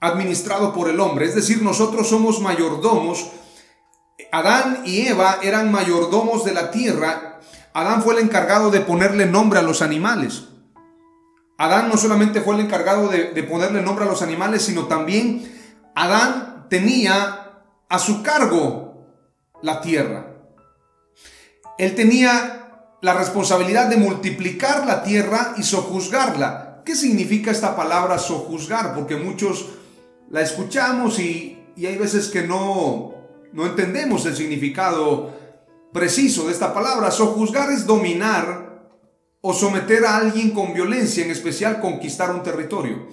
administrado 0.00 0.72
por 0.72 0.88
el 0.88 0.98
hombre. 1.00 1.26
Es 1.26 1.34
decir, 1.34 1.60
nosotros 1.60 2.08
somos 2.08 2.40
mayordomos. 2.40 3.30
Adán 4.32 4.82
y 4.86 5.06
Eva 5.06 5.38
eran 5.42 5.70
mayordomos 5.70 6.44
de 6.44 6.54
la 6.54 6.70
tierra. 6.70 7.38
Adán 7.74 8.02
fue 8.02 8.14
el 8.14 8.20
encargado 8.20 8.70
de 8.70 8.80
ponerle 8.80 9.26
nombre 9.26 9.58
a 9.58 9.62
los 9.62 9.82
animales. 9.82 10.44
Adán 11.58 11.88
no 11.90 11.98
solamente 11.98 12.40
fue 12.40 12.54
el 12.54 12.62
encargado 12.62 13.08
de, 13.08 13.42
ponerle 13.44 13.82
nombre 13.82 14.04
a 14.04 14.08
los 14.08 14.22
animales, 14.22 14.62
sino 14.62 14.86
también 14.86 15.52
Adán 15.94 16.66
tenía 16.70 17.60
a 17.88 17.98
su 17.98 18.22
cargo 18.22 19.06
la 19.60 19.82
tierra. 19.82 20.26
Él 21.78 21.94
tenía 21.94 22.86
la 23.02 23.14
responsabilidad 23.14 23.88
de 23.88 23.96
multiplicar 23.98 24.86
la 24.86 25.02
tierra 25.02 25.52
y 25.58 25.62
sojuzgarla. 25.62 26.82
¿Qué 26.86 26.96
significa 26.96 27.50
esta 27.50 27.76
palabra 27.76 28.18
sojuzgar? 28.18 28.94
Porque 28.94 29.16
muchos 29.16 29.66
la 30.30 30.40
escuchamos 30.40 31.18
y, 31.18 31.58
hay 31.76 31.96
veces 31.96 32.28
que 32.28 32.42
no, 32.42 33.11
no 33.52 33.66
entendemos 33.66 34.24
el 34.26 34.36
significado 34.36 35.32
preciso 35.92 36.46
de 36.46 36.52
esta 36.52 36.72
palabra. 36.72 37.10
Sojuzgar 37.10 37.70
es 37.70 37.86
dominar 37.86 38.90
o 39.40 39.52
someter 39.52 40.04
a 40.06 40.16
alguien 40.16 40.52
con 40.52 40.72
violencia, 40.72 41.24
en 41.24 41.30
especial 41.30 41.80
conquistar 41.80 42.30
un 42.30 42.42
territorio. 42.42 43.06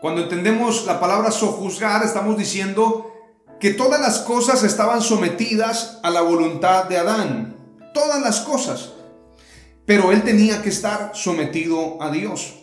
Cuando 0.00 0.22
entendemos 0.22 0.86
la 0.86 1.00
palabra 1.00 1.30
sojuzgar, 1.30 2.04
estamos 2.04 2.38
diciendo 2.38 3.12
que 3.60 3.72
todas 3.72 4.00
las 4.00 4.20
cosas 4.20 4.62
estaban 4.62 5.02
sometidas 5.02 5.98
a 6.02 6.10
la 6.10 6.20
voluntad 6.20 6.84
de 6.84 6.98
Adán. 6.98 7.56
Todas 7.92 8.20
las 8.20 8.40
cosas. 8.40 8.92
Pero 9.84 10.12
él 10.12 10.22
tenía 10.22 10.62
que 10.62 10.68
estar 10.68 11.12
sometido 11.14 12.00
a 12.02 12.10
Dios. 12.10 12.54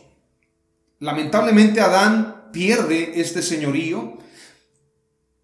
Lamentablemente 1.00 1.82
Adán 1.82 2.50
pierde 2.52 3.20
este 3.20 3.42
señorío 3.42 4.23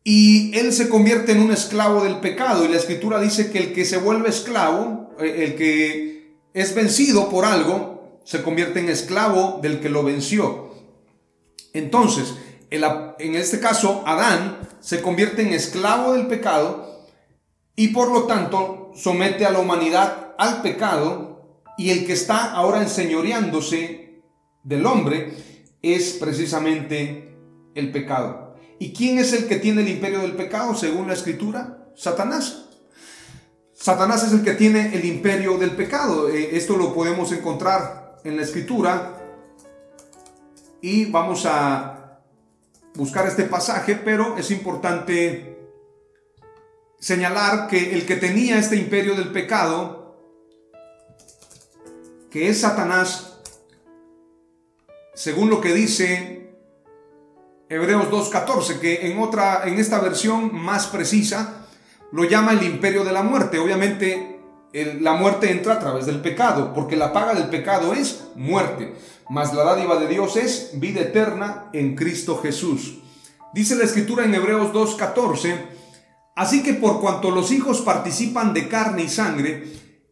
y 0.03 0.57
él 0.57 0.73
se 0.73 0.89
convierte 0.89 1.33
en 1.33 1.41
un 1.41 1.51
esclavo 1.51 2.03
del 2.03 2.19
pecado. 2.19 2.65
Y 2.65 2.69
la 2.69 2.77
escritura 2.77 3.19
dice 3.19 3.51
que 3.51 3.59
el 3.59 3.73
que 3.73 3.85
se 3.85 3.97
vuelve 3.97 4.29
esclavo, 4.29 5.11
eh, 5.19 5.45
el 5.45 5.55
que 5.55 6.39
es 6.53 6.73
vencido 6.73 7.29
por 7.29 7.45
algo, 7.45 8.19
se 8.23 8.41
convierte 8.41 8.79
en 8.79 8.89
esclavo 8.89 9.59
del 9.61 9.79
que 9.79 9.89
lo 9.89 10.03
venció. 10.03 10.69
Entonces, 11.73 12.35
en 12.71 13.35
este 13.35 13.59
caso, 13.59 14.03
Adán 14.05 14.59
se 14.79 15.01
convierte 15.01 15.41
en 15.41 15.53
esclavo 15.53 16.13
del 16.13 16.27
pecado 16.27 17.07
y 17.75 17.89
por 17.89 18.11
lo 18.11 18.23
tanto 18.23 18.91
somete 18.95 19.45
a 19.45 19.51
la 19.51 19.59
humanidad 19.59 20.35
al 20.37 20.61
pecado 20.61 21.63
y 21.77 21.91
el 21.91 22.05
que 22.05 22.13
está 22.13 22.53
ahora 22.53 22.81
enseñoreándose 22.81 24.21
del 24.63 24.85
hombre 24.85 25.33
es 25.81 26.13
precisamente 26.19 27.35
el 27.75 27.91
pecado. 27.91 28.48
¿Y 28.79 28.93
quién 28.93 29.19
es 29.19 29.33
el 29.33 29.47
que 29.47 29.57
tiene 29.57 29.81
el 29.81 29.89
imperio 29.89 30.19
del 30.19 30.37
pecado 30.37 30.73
según 30.73 31.07
la 31.07 31.13
escritura? 31.13 31.89
Satanás. 31.95 32.69
Satanás 33.73 34.23
es 34.23 34.31
el 34.31 34.43
que 34.43 34.53
tiene 34.53 34.95
el 34.95 35.03
imperio 35.03 35.57
del 35.57 35.71
pecado. 35.71 36.29
Eh, 36.29 36.55
esto 36.55 36.77
lo 36.77 36.93
podemos 36.93 37.31
encontrar 37.33 38.19
en 38.23 38.37
la 38.37 38.43
escritura. 38.43 39.17
Y 40.81 41.05
vamos 41.05 41.45
a 41.45 42.21
buscar 42.95 43.27
este 43.27 43.43
pasaje, 43.43 43.95
pero 43.95 44.37
es 44.37 44.49
importante 44.49 45.57
señalar 46.99 47.67
que 47.67 47.93
el 47.93 48.05
que 48.05 48.15
tenía 48.15 48.57
este 48.57 48.77
imperio 48.77 49.15
del 49.15 49.31
pecado, 49.33 50.17
que 52.29 52.49
es 52.49 52.61
Satanás, 52.61 53.39
según 55.15 55.49
lo 55.49 55.59
que 55.59 55.73
dice 55.73 56.38
Hebreos 57.69 58.09
2.14, 58.09 58.79
que 58.79 59.11
en 59.11 59.19
otra, 59.19 59.61
en 59.65 59.77
esta 59.77 59.99
versión 59.99 60.55
más 60.55 60.87
precisa, 60.87 61.67
lo 62.11 62.23
llama 62.23 62.53
el 62.53 62.63
imperio 62.63 63.03
de 63.03 63.13
la 63.13 63.21
muerte. 63.21 63.59
Obviamente 63.59 64.39
la 64.73 65.13
muerte 65.13 65.51
entra 65.51 65.75
a 65.75 65.79
través 65.79 66.07
del 66.07 66.19
pecado, 66.19 66.73
porque 66.73 66.95
la 66.95 67.13
paga 67.13 67.35
del 67.35 67.49
pecado 67.49 67.93
es 67.93 68.23
muerte, 68.35 68.95
mas 69.29 69.53
la 69.53 69.63
dádiva 69.63 69.99
de 69.99 70.07
Dios 70.07 70.35
es 70.35 70.71
vida 70.79 71.01
eterna 71.01 71.69
en 71.71 71.95
Cristo 71.95 72.39
Jesús. 72.41 73.01
Dice 73.53 73.75
la 73.75 73.83
escritura 73.83 74.25
en 74.25 74.33
Hebreos 74.33 74.73
2.14, 74.73 75.55
así 76.35 76.63
que 76.63 76.73
por 76.73 76.99
cuanto 77.01 77.29
los 77.29 77.51
hijos 77.51 77.81
participan 77.81 78.55
de 78.55 78.67
carne 78.67 79.03
y 79.03 79.09
sangre, 79.09 79.63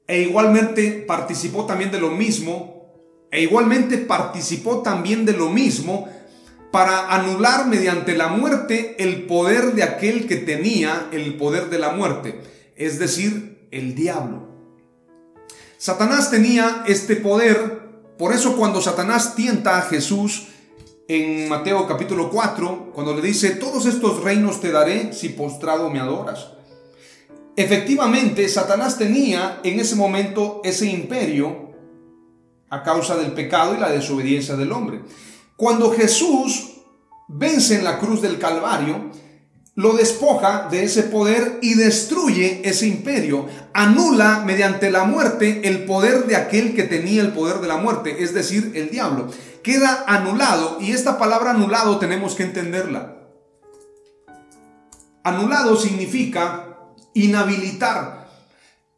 e 0.08 0.22
igualmente 0.22 1.04
participó 1.08 1.66
también 1.66 1.92
de 1.92 2.00
lo 2.00 2.12
mismo, 2.12 3.26
e 3.32 3.42
igualmente 3.42 3.98
participó 3.98 4.84
también 4.84 5.26
de 5.26 5.34
lo 5.34 5.50
mismo 5.50 6.08
para 6.72 7.14
anular 7.14 7.68
mediante 7.68 8.16
la 8.16 8.28
muerte 8.28 8.96
el 9.00 9.26
poder 9.26 9.74
de 9.74 9.84
aquel 9.84 10.28
que 10.28 10.38
tenía 10.38 11.08
el 11.12 11.36
poder 11.36 11.70
de 11.70 11.80
la 11.80 11.92
muerte, 11.92 12.42
es 12.76 13.00
decir, 13.00 13.68
el 13.72 13.96
diablo. 13.96 14.48
Satanás 15.78 16.32
tenía 16.32 16.84
este 16.88 17.16
poder, 17.16 17.82
por 18.18 18.34
eso 18.34 18.58
cuando 18.58 18.82
Satanás 18.82 19.36
tienta 19.36 19.78
a 19.78 19.84
Jesús 19.84 20.48
en 21.08 21.48
Mateo 21.48 21.88
capítulo 21.88 22.30
4, 22.30 22.92
cuando 22.94 23.16
le 23.16 23.22
dice, 23.22 23.52
todos 23.52 23.86
estos 23.86 24.24
reinos 24.24 24.60
te 24.60 24.72
daré 24.72 25.14
si 25.14 25.30
postrado 25.30 25.90
me 25.90 26.00
adoras. 26.00 26.52
Efectivamente, 27.56 28.48
Satanás 28.50 28.98
tenía 28.98 29.62
en 29.64 29.80
ese 29.80 29.96
momento 29.96 30.62
ese 30.64 30.86
imperio 30.88 31.72
a 32.70 32.84
causa 32.84 33.16
del 33.16 33.32
pecado 33.32 33.74
y 33.74 33.80
la 33.80 33.90
desobediencia 33.90 34.56
del 34.56 34.72
hombre. 34.72 35.02
Cuando 35.58 35.92
Jesús 35.92 36.84
vence 37.28 37.76
en 37.76 37.84
la 37.84 37.98
cruz 37.98 38.22
del 38.22 38.38
Calvario, 38.38 39.12
lo 39.74 39.94
despoja 39.94 40.68
de 40.70 40.84
ese 40.84 41.04
poder 41.04 41.58
y 41.64 41.74
destruye 41.74 42.62
ese 42.64 42.88
imperio. 42.88 43.48
Anula 43.74 44.44
mediante 44.46 44.92
la 44.92 45.04
muerte 45.04 45.68
el 45.68 45.86
poder 45.86 46.28
de 46.28 46.36
aquel 46.36 46.76
que 46.76 46.84
tenía 46.84 47.24
el 47.24 47.32
poder 47.32 47.60
de 47.60 47.68
la 47.68 47.78
muerte, 47.78 48.24
es 48.24 48.36
decir, 48.36 48.72
el 48.76 48.92
diablo. 48.92 49.32
Queda 49.64 50.04
anulado 50.08 50.78
y 50.80 50.92
esta 50.92 51.18
palabra 51.18 51.52
anulado 51.52 51.98
tenemos 51.98 52.36
que 52.36 52.44
entenderla. 52.44 53.18
Anulado 55.24 55.76
significa 55.76 56.78
inhabilitar, 57.16 58.30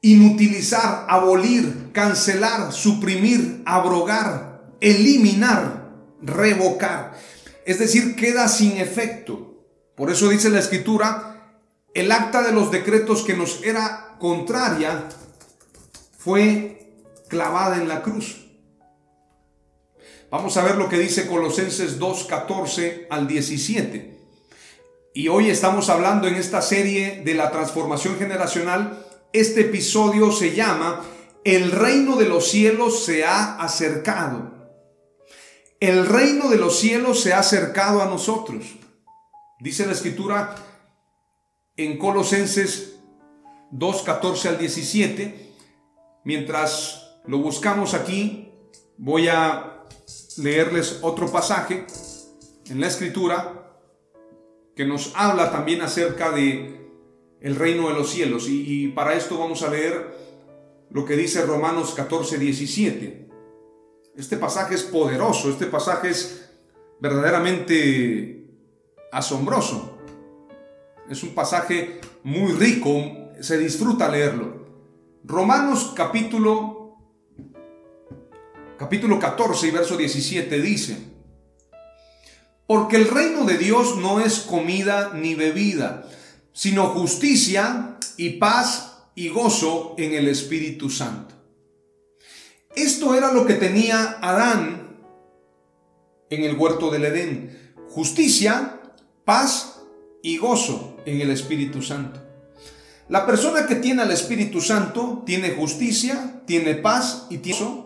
inutilizar, 0.02 1.06
abolir, 1.08 1.90
cancelar, 1.94 2.74
suprimir, 2.74 3.64
abrogar, 3.66 4.76
eliminar, 4.82 5.79
revocar. 6.22 7.14
Es 7.66 7.80
decir, 7.80 8.16
queda 8.16 8.48
sin 8.48 8.78
efecto. 8.78 9.66
Por 9.96 10.12
eso 10.12 10.30
dice 10.30 10.50
la 10.50 10.60
escritura 10.60 11.30
el 11.94 12.12
acta 12.12 12.44
de 12.44 12.52
los 12.52 12.72
decretos 12.72 13.24
que 13.24 13.36
nos 13.36 13.64
era 13.64 14.16
contraria 14.20 15.10
fue 16.18 16.88
clavada 17.28 17.78
en 17.78 17.88
la 17.88 18.04
cruz. 18.04 18.46
Vamos 20.30 20.56
a 20.58 20.64
ver 20.64 20.76
lo 20.76 20.88
que 20.88 21.00
dice 21.00 21.26
Colosenses 21.26 21.98
2, 21.98 22.26
14 22.26 23.08
al 23.10 23.28
17. 23.28 24.20
Y 25.16 25.28
hoy 25.28 25.50
estamos 25.50 25.90
hablando 25.90 26.28
en 26.28 26.36
esta 26.36 26.62
serie 26.62 27.24
de 27.26 27.34
la 27.34 27.50
transformación 27.50 28.18
generacional. 28.18 29.04
Este 29.34 29.62
episodio 29.62 30.32
se 30.32 30.54
llama 30.54 31.02
El 31.44 31.72
reino 31.72 32.16
de 32.16 32.30
los 32.30 32.48
cielos 32.50 33.04
se 33.04 33.26
ha 33.26 33.56
acercado. 33.56 34.59
El 35.80 36.08
reino 36.08 36.50
de 36.50 36.58
los 36.58 36.78
cielos 36.78 37.22
se 37.22 37.32
ha 37.32 37.40
acercado 37.40 38.02
a 38.02 38.06
nosotros. 38.06 38.76
Dice 39.62 39.86
la 39.86 39.94
escritura 39.94 40.58
en 41.78 41.98
Colosenses 41.98 43.00
2, 43.72 44.02
14 44.02 44.50
al 44.50 44.58
17. 44.58 45.54
Mientras 46.26 47.18
lo 47.26 47.38
buscamos 47.38 47.94
aquí, 47.94 48.52
voy 48.98 49.30
a 49.30 49.86
leerles 50.38 51.00
otro 51.02 51.32
pasaje 51.32 51.88
en 52.70 52.82
la 52.82 52.88
escritura 52.88 53.80
que 54.76 54.84
nos 54.84 55.14
habla 55.16 55.50
también 55.50 55.82
acerca 55.82 56.32
de 56.32 56.92
el 57.40 57.56
reino 57.56 57.88
de 57.88 57.94
los 57.94 58.10
cielos 58.10 58.50
y, 58.50 58.66
y 58.68 58.88
para 58.90 59.14
esto 59.14 59.38
vamos 59.38 59.64
a 59.64 59.70
leer 59.70 60.14
lo 60.90 61.06
que 61.06 61.16
dice 61.16 61.46
Romanos 61.46 61.94
14, 61.96 62.38
17. 62.38 63.29
Este 64.20 64.36
pasaje 64.36 64.76
es 64.76 64.84
poderoso, 64.84 65.50
este 65.50 65.66
pasaje 65.66 66.10
es 66.10 66.50
verdaderamente 67.00 68.50
asombroso. 69.14 69.98
Es 71.10 71.24
un 71.24 71.34
pasaje 71.34 72.02
muy 72.24 72.52
rico, 72.52 73.32
se 73.40 73.58
disfruta 73.58 74.10
leerlo. 74.10 74.68
Romanos 75.24 75.94
capítulo 75.96 76.98
capítulo 78.78 79.20
14 79.20 79.68
y 79.68 79.72
verso 79.72 79.96
17 79.96 80.62
dice, 80.62 80.98
porque 82.68 82.98
el 82.98 83.08
reino 83.08 83.46
de 83.46 83.58
Dios 83.58 83.96
no 83.96 84.20
es 84.20 84.40
comida 84.40 85.14
ni 85.14 85.34
bebida, 85.36 86.10
sino 86.52 86.88
justicia 86.88 87.98
y 88.18 88.32
paz 88.32 88.98
y 89.16 89.30
gozo 89.30 89.96
en 89.98 90.14
el 90.14 90.28
Espíritu 90.28 90.90
Santo. 90.90 91.39
Esto 92.82 93.14
era 93.14 93.34
lo 93.34 93.46
que 93.46 93.56
tenía 93.56 94.20
Adán 94.22 94.96
en 96.30 96.44
el 96.46 96.56
huerto 96.56 96.90
del 96.90 97.04
Edén. 97.04 97.74
Justicia, 97.90 98.80
paz 99.26 99.82
y 100.24 100.38
gozo 100.38 100.96
en 101.06 101.20
el 101.20 101.30
Espíritu 101.30 101.82
Santo. 101.82 102.22
La 103.10 103.26
persona 103.26 103.68
que 103.68 103.76
tiene 103.76 104.04
al 104.04 104.12
Espíritu 104.12 104.62
Santo 104.62 105.24
tiene 105.26 105.52
justicia, 105.52 106.42
tiene 106.46 106.76
paz 106.76 107.28
y 107.30 107.40
tiene 107.40 107.84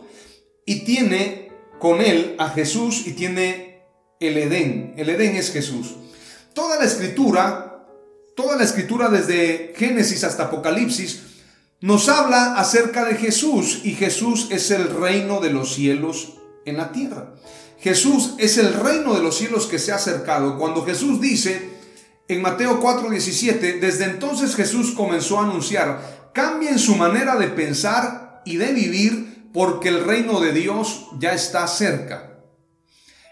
y 0.64 0.82
tiene 0.86 1.52
con 1.80 2.00
él 2.00 2.36
a 2.38 2.50
Jesús 2.50 3.08
y 3.08 3.14
tiene 3.14 3.82
el 4.20 4.38
Edén. 4.38 4.94
El 4.96 5.10
Edén 5.10 5.36
es 5.36 5.52
Jesús. 5.52 5.96
Toda 6.54 6.78
la 6.78 6.86
escritura, 6.86 7.88
toda 8.36 8.58
la 8.58 8.64
escritura 8.64 9.10
desde 9.10 9.74
Génesis 9.76 10.24
hasta 10.24 10.44
Apocalipsis, 10.44 11.33
nos 11.84 12.08
habla 12.08 12.56
acerca 12.56 13.04
de 13.04 13.16
Jesús 13.16 13.82
y 13.84 13.96
Jesús 13.96 14.48
es 14.52 14.72
el 14.72 14.88
reino 14.88 15.42
de 15.42 15.50
los 15.50 15.74
cielos 15.74 16.36
en 16.63 16.78
la 16.78 16.94
tierra. 16.94 17.34
Jesús 17.78 18.36
es 18.38 18.58
el 18.58 18.74
reino 18.74 19.13
de 19.13 19.22
los 19.22 19.36
cielos 19.36 19.68
que 19.68 19.80
se 19.80 19.92
ha 19.92 19.96
acercado. 19.96 20.58
Cuando 20.58 20.86
Jesús 20.86 21.20
dice 21.20 21.72
en 22.30 22.42
Mateo 22.42 22.80
4:17, 22.80 23.82
desde 23.82 24.06
entonces 24.06 24.56
Jesús 24.56 24.92
comenzó 24.92 25.40
a 25.40 25.44
anunciar, 25.44 26.32
cambien 26.34 26.80
su 26.80 26.96
manera 26.96 27.36
de 27.36 27.50
pensar 27.50 28.42
y 28.46 28.56
de 28.56 28.72
vivir 28.72 29.50
porque 29.52 29.90
el 29.90 30.06
reino 30.06 30.40
de 30.40 30.54
Dios 30.54 31.08
ya 31.20 31.34
está 31.34 31.68
cerca. 31.68 32.46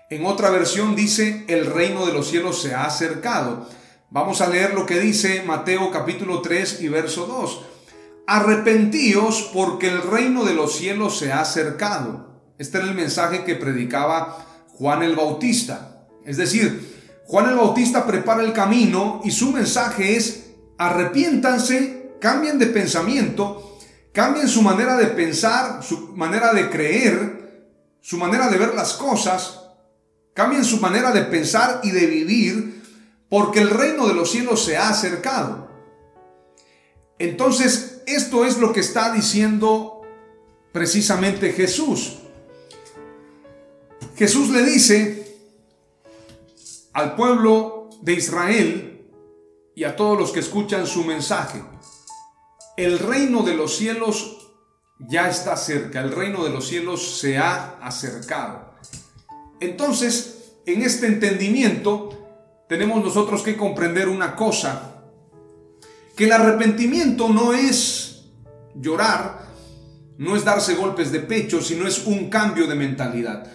En 0.09 0.25
otra 0.25 0.49
versión 0.49 0.97
dice, 0.97 1.45
el 1.47 1.67
reino 1.67 2.05
de 2.05 2.11
los 2.11 2.27
cielos 2.27 2.61
se 2.61 2.73
ha 2.73 2.83
acercado. 2.83 3.69
Vamos 4.09 4.41
a 4.41 4.47
leer 4.47 4.73
lo 4.73 4.85
que 4.85 4.99
dice 4.99 5.41
Mateo 5.43 5.89
capítulo 5.89 6.41
3 6.41 6.81
y 6.81 6.89
verso 6.89 7.27
2. 7.27 7.70
Arrepentíos 8.31 9.49
porque 9.53 9.89
el 9.89 10.01
reino 10.01 10.43
de 10.43 10.53
los 10.53 10.75
cielos 10.75 11.17
se 11.17 11.31
ha 11.31 11.41
acercado. 11.41 12.41
Este 12.57 12.77
era 12.77 12.87
el 12.87 12.95
mensaje 12.95 13.43
que 13.43 13.55
predicaba 13.55 14.45
Juan 14.69 15.03
el 15.03 15.15
Bautista. 15.15 16.05
Es 16.25 16.37
decir, 16.37 17.21
Juan 17.25 17.49
el 17.49 17.55
Bautista 17.55 18.05
prepara 18.05 18.43
el 18.43 18.53
camino 18.53 19.21
y 19.23 19.31
su 19.31 19.51
mensaje 19.51 20.15
es 20.15 20.51
arrepiéntanse, 20.77 22.15
cambien 22.19 22.59
de 22.59 22.67
pensamiento 22.67 23.71
Cambien 24.11 24.49
su 24.49 24.61
manera 24.61 24.97
de 24.97 25.07
pensar, 25.07 25.81
su 25.83 26.09
manera 26.15 26.53
de 26.53 26.69
creer, 26.69 27.77
su 28.01 28.17
manera 28.17 28.49
de 28.49 28.57
ver 28.57 28.75
las 28.75 28.93
cosas. 28.93 29.59
Cambien 30.33 30.65
su 30.65 30.79
manera 30.79 31.11
de 31.11 31.23
pensar 31.23 31.79
y 31.83 31.91
de 31.91 32.07
vivir 32.07 32.81
porque 33.29 33.61
el 33.61 33.69
reino 33.69 34.07
de 34.07 34.13
los 34.13 34.29
cielos 34.29 34.65
se 34.65 34.75
ha 34.75 34.89
acercado. 34.89 35.69
Entonces, 37.19 38.00
esto 38.15 38.45
es 38.45 38.57
lo 38.57 38.73
que 38.73 38.79
está 38.79 39.11
diciendo 39.11 40.01
precisamente 40.71 41.53
Jesús. 41.53 42.17
Jesús 44.15 44.49
le 44.49 44.63
dice 44.63 45.37
al 46.93 47.15
pueblo 47.15 47.89
de 48.01 48.13
Israel 48.13 49.07
y 49.75 49.83
a 49.83 49.95
todos 49.95 50.17
los 50.17 50.31
que 50.31 50.41
escuchan 50.41 50.85
su 50.85 51.03
mensaje, 51.03 51.63
el 52.77 52.99
reino 52.99 53.43
de 53.43 53.55
los 53.55 53.75
cielos 53.75 54.51
ya 54.99 55.29
está 55.29 55.57
cerca, 55.57 56.01
el 56.01 56.11
reino 56.11 56.43
de 56.43 56.51
los 56.51 56.67
cielos 56.67 57.19
se 57.19 57.37
ha 57.37 57.77
acercado. 57.81 58.73
Entonces, 59.59 60.53
en 60.65 60.81
este 60.81 61.07
entendimiento, 61.07 62.09
tenemos 62.67 63.03
nosotros 63.03 63.41
que 63.41 63.57
comprender 63.57 64.07
una 64.07 64.35
cosa, 64.35 64.90
que 66.21 66.25
el 66.25 66.33
arrepentimiento 66.33 67.29
no 67.29 67.51
es 67.51 68.25
llorar, 68.75 69.39
no 70.19 70.35
es 70.35 70.45
darse 70.45 70.75
golpes 70.75 71.11
de 71.11 71.19
pecho, 71.19 71.63
sino 71.63 71.87
es 71.87 72.05
un 72.05 72.29
cambio 72.29 72.67
de 72.67 72.75
mentalidad. 72.75 73.47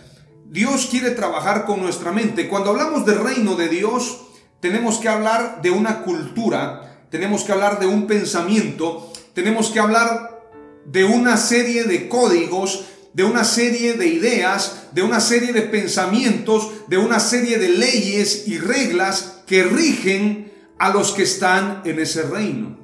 Dios 0.51 0.89
quiere 0.91 1.13
trabajar 1.13 1.65
con 1.65 1.81
nuestra 1.81 2.11
mente. 2.11 2.49
Cuando 2.49 2.71
hablamos 2.71 3.07
del 3.07 3.21
reino 3.21 3.55
de 3.55 3.69
Dios, 3.69 4.21
tenemos 4.59 4.99
que 4.99 5.09
hablar 5.09 5.63
de 5.63 5.71
una 5.71 6.03
cultura, 6.03 7.07
tenemos 7.09 7.45
que 7.45 7.53
hablar 7.53 7.79
de 7.79 7.87
un 7.87 8.09
pensamiento, 8.09 9.13
tenemos 9.33 9.69
que 9.71 9.79
hablar 9.79 10.43
de 10.87 11.05
una 11.05 11.37
serie 11.37 11.85
de 11.85 12.09
códigos, 12.09 12.87
de 13.13 13.23
una 13.23 13.45
serie 13.45 13.95
de 13.95 14.09
ideas, 14.09 14.89
de 14.91 15.03
una 15.03 15.21
serie 15.21 15.53
de 15.53 15.63
pensamientos, 15.63 16.69
de 16.89 16.99
una 16.99 17.21
serie 17.21 17.59
de 17.59 17.69
leyes 17.69 18.49
y 18.49 18.59
reglas 18.59 19.43
que 19.47 19.63
rigen 19.63 20.46
a 20.79 20.91
los 20.91 21.13
que 21.13 21.23
están 21.23 21.83
en 21.85 21.99
ese 21.99 22.23
reino. 22.23 22.79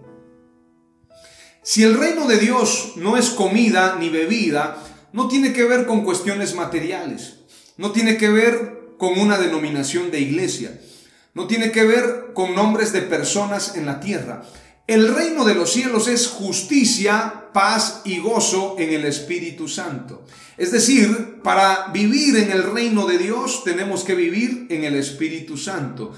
Si 1.63 1.83
el 1.85 1.97
reino 1.97 2.27
de 2.27 2.39
Dios 2.39 2.95
no 2.97 3.17
es 3.17 3.31
comida 3.31 3.97
ni 3.99 4.09
bebida, 4.09 4.83
no 5.13 5.29
tiene 5.29 5.53
que 5.53 5.65
ver 5.65 5.87
con 5.87 6.05
cuestiones 6.05 6.55
materiales, 6.55 7.41
no 7.77 7.93
tiene 7.93 8.17
que 8.17 8.31
ver 8.31 8.97
con 8.99 9.19
una 9.19 9.39
denominación 9.39 10.11
de 10.11 10.21
iglesia, 10.21 10.81
no 11.35 11.47
tiene 11.47 11.71
que 11.71 11.85
ver 11.85 12.33
con 12.35 12.55
nombres 12.55 12.93
de 12.93 13.03
personas 13.03 13.77
en 13.77 13.87
la 13.87 14.01
tierra. 14.01 14.43
El 14.87 15.15
reino 15.15 15.45
de 15.45 15.55
los 15.55 15.73
cielos 15.73 16.09
es 16.09 16.27
justicia, 16.27 17.51
paz 17.53 18.01
y 18.05 18.19
gozo 18.19 18.75
en 18.79 18.93
el 18.93 19.05
Espíritu 19.05 19.69
Santo. 19.69 20.25
Es 20.57 20.73
decir, 20.73 21.41
para 21.45 21.89
vivir 21.93 22.37
en 22.37 22.51
el 22.51 22.65
reino 22.65 23.07
de 23.07 23.19
Dios 23.19 23.63
tenemos 23.65 24.03
que 24.03 24.15
vivir 24.15 24.67
en 24.71 24.83
el 24.85 24.97
Espíritu 24.97 25.57
Santo. 25.57 26.13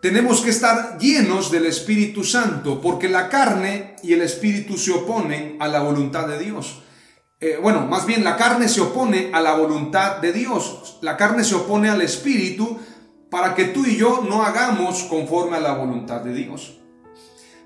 Tenemos 0.00 0.42
que 0.42 0.50
estar 0.50 0.96
llenos 0.98 1.50
del 1.50 1.66
Espíritu 1.66 2.22
Santo, 2.22 2.80
porque 2.80 3.08
la 3.08 3.28
carne 3.28 3.96
y 4.04 4.12
el 4.12 4.22
Espíritu 4.22 4.78
se 4.78 4.92
oponen 4.92 5.56
a 5.58 5.66
la 5.66 5.80
voluntad 5.80 6.28
de 6.28 6.38
Dios. 6.38 6.82
Eh, 7.40 7.58
bueno, 7.60 7.86
más 7.86 8.06
bien 8.06 8.22
la 8.22 8.36
carne 8.36 8.68
se 8.68 8.80
opone 8.80 9.30
a 9.32 9.40
la 9.40 9.54
voluntad 9.54 10.18
de 10.18 10.32
Dios. 10.32 10.98
La 11.02 11.16
carne 11.16 11.42
se 11.42 11.56
opone 11.56 11.88
al 11.88 12.00
Espíritu 12.00 12.78
para 13.28 13.56
que 13.56 13.64
tú 13.64 13.86
y 13.86 13.96
yo 13.96 14.24
no 14.28 14.44
hagamos 14.44 15.02
conforme 15.04 15.56
a 15.56 15.60
la 15.60 15.74
voluntad 15.74 16.20
de 16.20 16.32
Dios. 16.32 16.78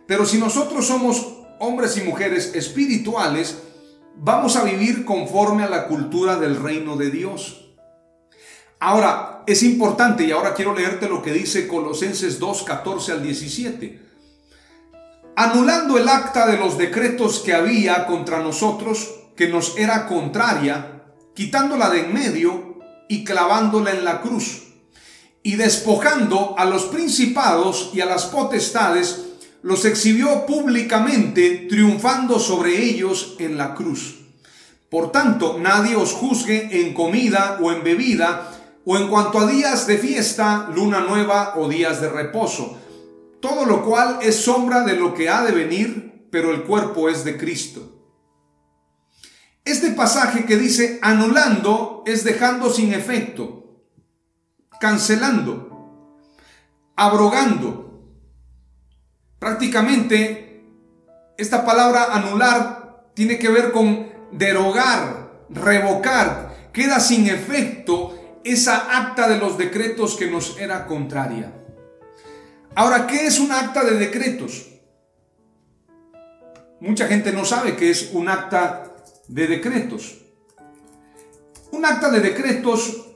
Pero 0.06 0.24
si 0.24 0.38
nosotros 0.38 0.86
somos 0.86 1.34
hombres 1.58 1.98
y 1.98 2.02
mujeres 2.02 2.54
espirituales, 2.54 3.58
vamos 4.16 4.56
a 4.56 4.64
vivir 4.64 5.04
conforme 5.04 5.64
a 5.64 5.68
la 5.68 5.86
cultura 5.86 6.36
del 6.36 6.56
reino 6.56 6.96
de 6.96 7.10
Dios. 7.10 7.61
Ahora, 8.84 9.44
es 9.46 9.62
importante, 9.62 10.24
y 10.24 10.32
ahora 10.32 10.54
quiero 10.54 10.74
leerte 10.74 11.08
lo 11.08 11.22
que 11.22 11.32
dice 11.32 11.68
Colosenses 11.68 12.40
2, 12.40 12.64
14 12.64 13.12
al 13.12 13.22
17. 13.22 14.00
Anulando 15.36 15.98
el 15.98 16.08
acta 16.08 16.48
de 16.48 16.56
los 16.56 16.76
decretos 16.76 17.38
que 17.38 17.54
había 17.54 18.06
contra 18.06 18.42
nosotros, 18.42 19.08
que 19.36 19.46
nos 19.46 19.78
era 19.78 20.08
contraria, 20.08 21.04
quitándola 21.32 21.90
de 21.90 22.00
en 22.00 22.12
medio 22.12 22.80
y 23.08 23.22
clavándola 23.22 23.92
en 23.92 24.04
la 24.04 24.20
cruz, 24.20 24.64
y 25.44 25.54
despojando 25.54 26.56
a 26.58 26.64
los 26.64 26.86
principados 26.86 27.92
y 27.94 28.00
a 28.00 28.06
las 28.06 28.24
potestades, 28.24 29.26
los 29.62 29.84
exhibió 29.84 30.44
públicamente, 30.44 31.68
triunfando 31.68 32.40
sobre 32.40 32.82
ellos 32.82 33.36
en 33.38 33.58
la 33.58 33.76
cruz. 33.76 34.22
Por 34.90 35.12
tanto, 35.12 35.56
nadie 35.60 35.94
os 35.94 36.12
juzgue 36.12 36.80
en 36.82 36.94
comida 36.94 37.60
o 37.62 37.70
en 37.70 37.84
bebida, 37.84 38.58
o 38.84 38.96
en 38.96 39.08
cuanto 39.08 39.38
a 39.38 39.46
días 39.46 39.86
de 39.86 39.98
fiesta, 39.98 40.68
luna 40.74 41.00
nueva 41.00 41.54
o 41.56 41.68
días 41.68 42.00
de 42.00 42.08
reposo, 42.08 42.78
todo 43.40 43.64
lo 43.64 43.84
cual 43.84 44.18
es 44.22 44.36
sombra 44.36 44.82
de 44.82 44.96
lo 44.96 45.14
que 45.14 45.28
ha 45.28 45.42
de 45.44 45.52
venir, 45.52 46.28
pero 46.30 46.52
el 46.52 46.62
cuerpo 46.62 47.08
es 47.08 47.24
de 47.24 47.36
Cristo. 47.36 47.92
Este 49.64 49.90
pasaje 49.92 50.44
que 50.44 50.56
dice 50.56 50.98
anulando 51.02 52.02
es 52.06 52.24
dejando 52.24 52.70
sin 52.70 52.92
efecto, 52.92 53.84
cancelando, 54.80 56.18
abrogando. 56.96 58.02
Prácticamente 59.38 60.64
esta 61.36 61.64
palabra 61.64 62.12
anular 62.12 63.10
tiene 63.14 63.38
que 63.38 63.48
ver 63.48 63.72
con 63.72 64.08
derogar, 64.32 65.46
revocar. 65.50 66.70
Queda 66.72 67.00
sin 67.00 67.26
efecto 67.26 68.21
esa 68.44 68.98
acta 68.98 69.28
de 69.28 69.38
los 69.38 69.58
decretos 69.58 70.16
que 70.16 70.30
nos 70.30 70.58
era 70.58 70.86
contraria. 70.86 71.52
Ahora, 72.74 73.06
¿qué 73.06 73.26
es 73.26 73.38
un 73.38 73.52
acta 73.52 73.84
de 73.84 73.96
decretos? 73.98 74.66
Mucha 76.80 77.06
gente 77.06 77.32
no 77.32 77.44
sabe 77.44 77.76
qué 77.76 77.90
es 77.90 78.10
un 78.12 78.28
acta 78.28 78.94
de 79.28 79.46
decretos. 79.46 80.18
Un 81.70 81.84
acta 81.84 82.10
de 82.10 82.20
decretos 82.20 83.06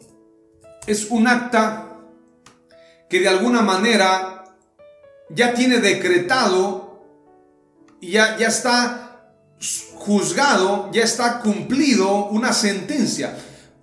es 0.87 1.11
un 1.11 1.27
acta 1.27 1.99
que 3.09 3.21
de 3.21 3.29
alguna 3.29 3.63
manera 3.63 4.45
ya 5.31 5.55
tiene 5.55 5.79
decretado 5.79 6.87
ya, 8.01 8.37
ya 8.39 8.49
está 8.49 9.07
juzgado, 9.95 10.91
ya 10.93 11.03
está 11.03 11.41
cumplido 11.41 12.27
una 12.27 12.53
sentencia. 12.53 13.37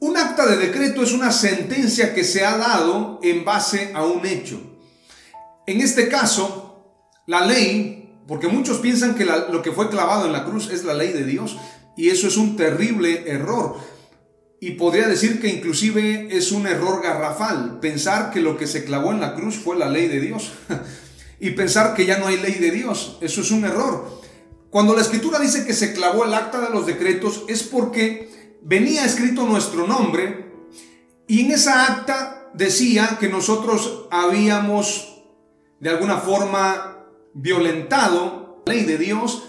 Un 0.03 0.17
acta 0.17 0.45
de 0.45 0.57
decreto 0.57 1.01
es 1.01 1.13
una 1.13 1.31
sentencia 1.31 2.13
que 2.13 2.25
se 2.25 2.43
ha 2.43 2.57
dado 2.57 3.21
en 3.23 3.45
base 3.45 3.93
a 3.95 4.03
un 4.03 4.25
hecho. 4.25 4.59
En 5.65 5.79
este 5.79 6.09
caso, 6.09 6.99
la 7.25 7.45
ley, 7.45 8.19
porque 8.27 8.49
muchos 8.49 8.79
piensan 8.79 9.15
que 9.15 9.23
lo 9.23 9.61
que 9.61 9.71
fue 9.71 9.89
clavado 9.89 10.25
en 10.25 10.33
la 10.33 10.43
cruz 10.43 10.69
es 10.73 10.83
la 10.83 10.93
ley 10.93 11.13
de 11.13 11.23
Dios, 11.23 11.57
y 11.95 12.09
eso 12.09 12.27
es 12.27 12.35
un 12.35 12.57
terrible 12.57 13.31
error. 13.31 13.77
Y 14.59 14.71
podría 14.71 15.07
decir 15.07 15.39
que 15.39 15.47
inclusive 15.47 16.27
es 16.35 16.51
un 16.51 16.67
error 16.67 17.01
garrafal, 17.01 17.79
pensar 17.79 18.29
que 18.29 18.41
lo 18.41 18.57
que 18.57 18.67
se 18.67 18.83
clavó 18.83 19.13
en 19.13 19.21
la 19.21 19.35
cruz 19.35 19.55
fue 19.55 19.77
la 19.77 19.87
ley 19.87 20.09
de 20.09 20.19
Dios. 20.19 20.51
y 21.39 21.51
pensar 21.51 21.95
que 21.95 22.05
ya 22.05 22.17
no 22.17 22.27
hay 22.27 22.41
ley 22.41 22.55
de 22.55 22.71
Dios, 22.71 23.19
eso 23.21 23.39
es 23.39 23.51
un 23.51 23.63
error. 23.63 24.21
Cuando 24.69 24.95
la 24.95 25.01
escritura 25.01 25.39
dice 25.39 25.65
que 25.65 25.73
se 25.73 25.93
clavó 25.93 26.25
el 26.25 26.33
acta 26.33 26.59
de 26.59 26.71
los 26.71 26.85
decretos 26.85 27.45
es 27.47 27.63
porque 27.63 28.42
venía 28.63 29.05
escrito 29.05 29.45
nuestro 29.45 29.85
nombre 29.85 30.51
y 31.27 31.41
en 31.41 31.51
esa 31.51 31.87
acta 31.87 32.49
decía 32.53 33.17
que 33.19 33.27
nosotros 33.27 34.07
habíamos 34.09 35.21
de 35.79 35.89
alguna 35.89 36.17
forma 36.17 36.97
violentado 37.33 38.63
la 38.65 38.73
ley 38.73 38.83
de 38.85 38.97
Dios 38.97 39.43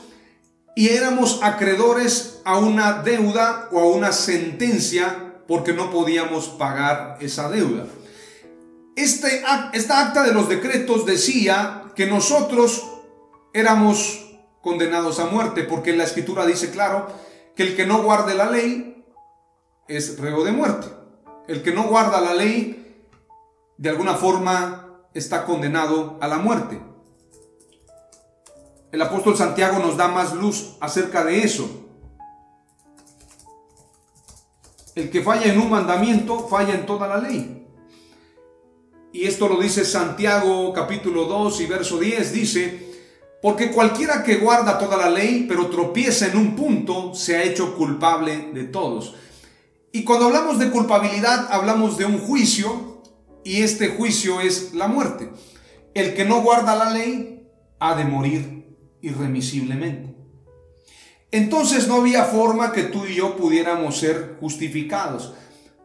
y 0.76 0.88
éramos 0.88 1.40
acreedores 1.42 2.40
a 2.44 2.58
una 2.58 3.02
deuda 3.02 3.68
o 3.70 3.78
a 3.78 3.86
una 3.86 4.12
sentencia 4.12 5.34
porque 5.46 5.72
no 5.72 5.90
podíamos 5.90 6.48
pagar 6.48 7.18
esa 7.20 7.48
deuda. 7.48 7.86
Este, 8.96 9.42
esta 9.72 10.00
acta 10.06 10.24
de 10.24 10.32
los 10.32 10.48
decretos 10.48 11.06
decía 11.06 11.84
que 11.94 12.06
nosotros 12.06 12.84
éramos 13.52 14.24
condenados 14.60 15.20
a 15.20 15.26
muerte 15.26 15.62
porque 15.62 15.94
la 15.94 16.04
escritura 16.04 16.46
dice 16.46 16.70
claro 16.70 17.06
que 17.54 17.62
el 17.62 17.76
que 17.76 17.86
no 17.86 18.02
guarde 18.02 18.34
la 18.34 18.50
ley 18.50 18.93
es 19.88 20.18
reo 20.18 20.44
de 20.44 20.52
muerte. 20.52 20.88
El 21.46 21.62
que 21.62 21.72
no 21.72 21.84
guarda 21.84 22.20
la 22.20 22.34
ley, 22.34 23.06
de 23.76 23.88
alguna 23.88 24.14
forma, 24.14 25.00
está 25.12 25.44
condenado 25.44 26.18
a 26.20 26.28
la 26.28 26.38
muerte. 26.38 26.80
El 28.92 29.02
apóstol 29.02 29.36
Santiago 29.36 29.78
nos 29.78 29.96
da 29.96 30.08
más 30.08 30.34
luz 30.34 30.76
acerca 30.80 31.24
de 31.24 31.42
eso. 31.42 31.68
El 34.94 35.10
que 35.10 35.22
falla 35.22 35.52
en 35.52 35.60
un 35.60 35.70
mandamiento, 35.70 36.46
falla 36.48 36.74
en 36.74 36.86
toda 36.86 37.08
la 37.08 37.18
ley. 37.18 37.66
Y 39.12 39.26
esto 39.26 39.48
lo 39.48 39.60
dice 39.60 39.84
Santiago 39.84 40.72
capítulo 40.72 41.24
2 41.24 41.60
y 41.60 41.66
verso 41.66 41.98
10, 41.98 42.32
dice, 42.32 42.94
porque 43.42 43.70
cualquiera 43.70 44.24
que 44.24 44.36
guarda 44.36 44.78
toda 44.78 44.96
la 44.96 45.10
ley, 45.10 45.46
pero 45.48 45.66
tropieza 45.66 46.26
en 46.26 46.36
un 46.36 46.56
punto, 46.56 47.14
se 47.14 47.36
ha 47.36 47.42
hecho 47.42 47.76
culpable 47.76 48.50
de 48.52 48.64
todos. 48.64 49.14
Y 49.94 50.02
cuando 50.02 50.26
hablamos 50.26 50.58
de 50.58 50.70
culpabilidad, 50.70 51.46
hablamos 51.52 51.96
de 51.96 52.04
un 52.04 52.18
juicio 52.18 53.00
y 53.44 53.62
este 53.62 53.90
juicio 53.90 54.40
es 54.40 54.74
la 54.74 54.88
muerte. 54.88 55.30
El 55.94 56.14
que 56.14 56.24
no 56.24 56.42
guarda 56.42 56.74
la 56.74 56.90
ley 56.90 57.48
ha 57.78 57.94
de 57.94 58.02
morir 58.02 58.76
irremisiblemente. 59.02 60.16
Entonces 61.30 61.86
no 61.86 62.00
había 62.00 62.24
forma 62.24 62.72
que 62.72 62.82
tú 62.82 63.06
y 63.06 63.14
yo 63.14 63.36
pudiéramos 63.36 63.96
ser 63.98 64.36
justificados. 64.40 65.32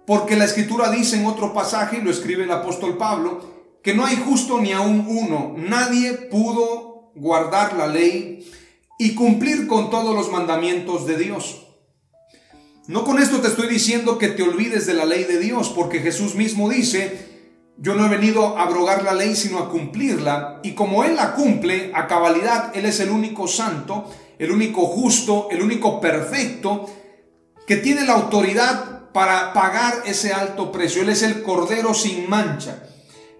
Porque 0.07 0.35
la 0.35 0.45
escritura 0.45 0.89
dice 0.89 1.17
en 1.17 1.27
otro 1.27 1.53
pasaje, 1.53 2.01
lo 2.01 2.09
escribe 2.09 2.45
el 2.45 2.51
apóstol 2.51 2.97
Pablo, 2.97 3.41
que 3.83 3.93
no 3.93 4.07
hay 4.07 4.15
justo 4.15 4.59
ni 4.59 4.71
aún 4.71 5.05
uno. 5.07 5.53
Nadie 5.55 6.13
pudo 6.13 7.11
guardar 7.13 7.73
la 7.75 7.85
ley 7.85 8.51
y 8.97 9.13
cumplir 9.13 9.67
con 9.67 9.91
todos 9.91 10.15
los 10.15 10.31
mandamientos 10.31 11.05
de 11.05 11.15
Dios. 11.15 11.68
No 12.89 13.03
con 13.03 13.19
esto 13.19 13.39
te 13.39 13.49
estoy 13.49 13.67
diciendo 13.67 14.17
que 14.17 14.29
te 14.29 14.41
olvides 14.41 14.87
de 14.87 14.95
la 14.95 15.05
ley 15.05 15.23
de 15.25 15.37
Dios, 15.37 15.69
porque 15.69 15.99
Jesús 15.99 16.33
mismo 16.33 16.67
dice, 16.67 17.19
yo 17.77 17.93
no 17.93 18.03
he 18.03 18.09
venido 18.09 18.57
a 18.57 18.63
abrogar 18.63 19.03
la 19.03 19.13
ley, 19.13 19.35
sino 19.35 19.59
a 19.59 19.69
cumplirla. 19.69 20.59
Y 20.63 20.71
como 20.71 21.03
Él 21.03 21.15
la 21.15 21.35
cumple 21.35 21.91
a 21.93 22.07
cabalidad, 22.07 22.75
Él 22.75 22.85
es 22.85 22.99
el 22.99 23.11
único 23.11 23.47
santo, 23.47 24.09
el 24.39 24.49
único 24.49 24.87
justo, 24.87 25.49
el 25.51 25.61
único 25.61 26.01
perfecto, 26.01 26.89
que 27.67 27.75
tiene 27.75 28.07
la 28.07 28.13
autoridad 28.13 29.11
para 29.11 29.53
pagar 29.53 30.01
ese 30.07 30.33
alto 30.33 30.71
precio. 30.71 31.03
Él 31.03 31.09
es 31.09 31.21
el 31.21 31.43
Cordero 31.43 31.93
sin 31.93 32.27
mancha, 32.27 32.89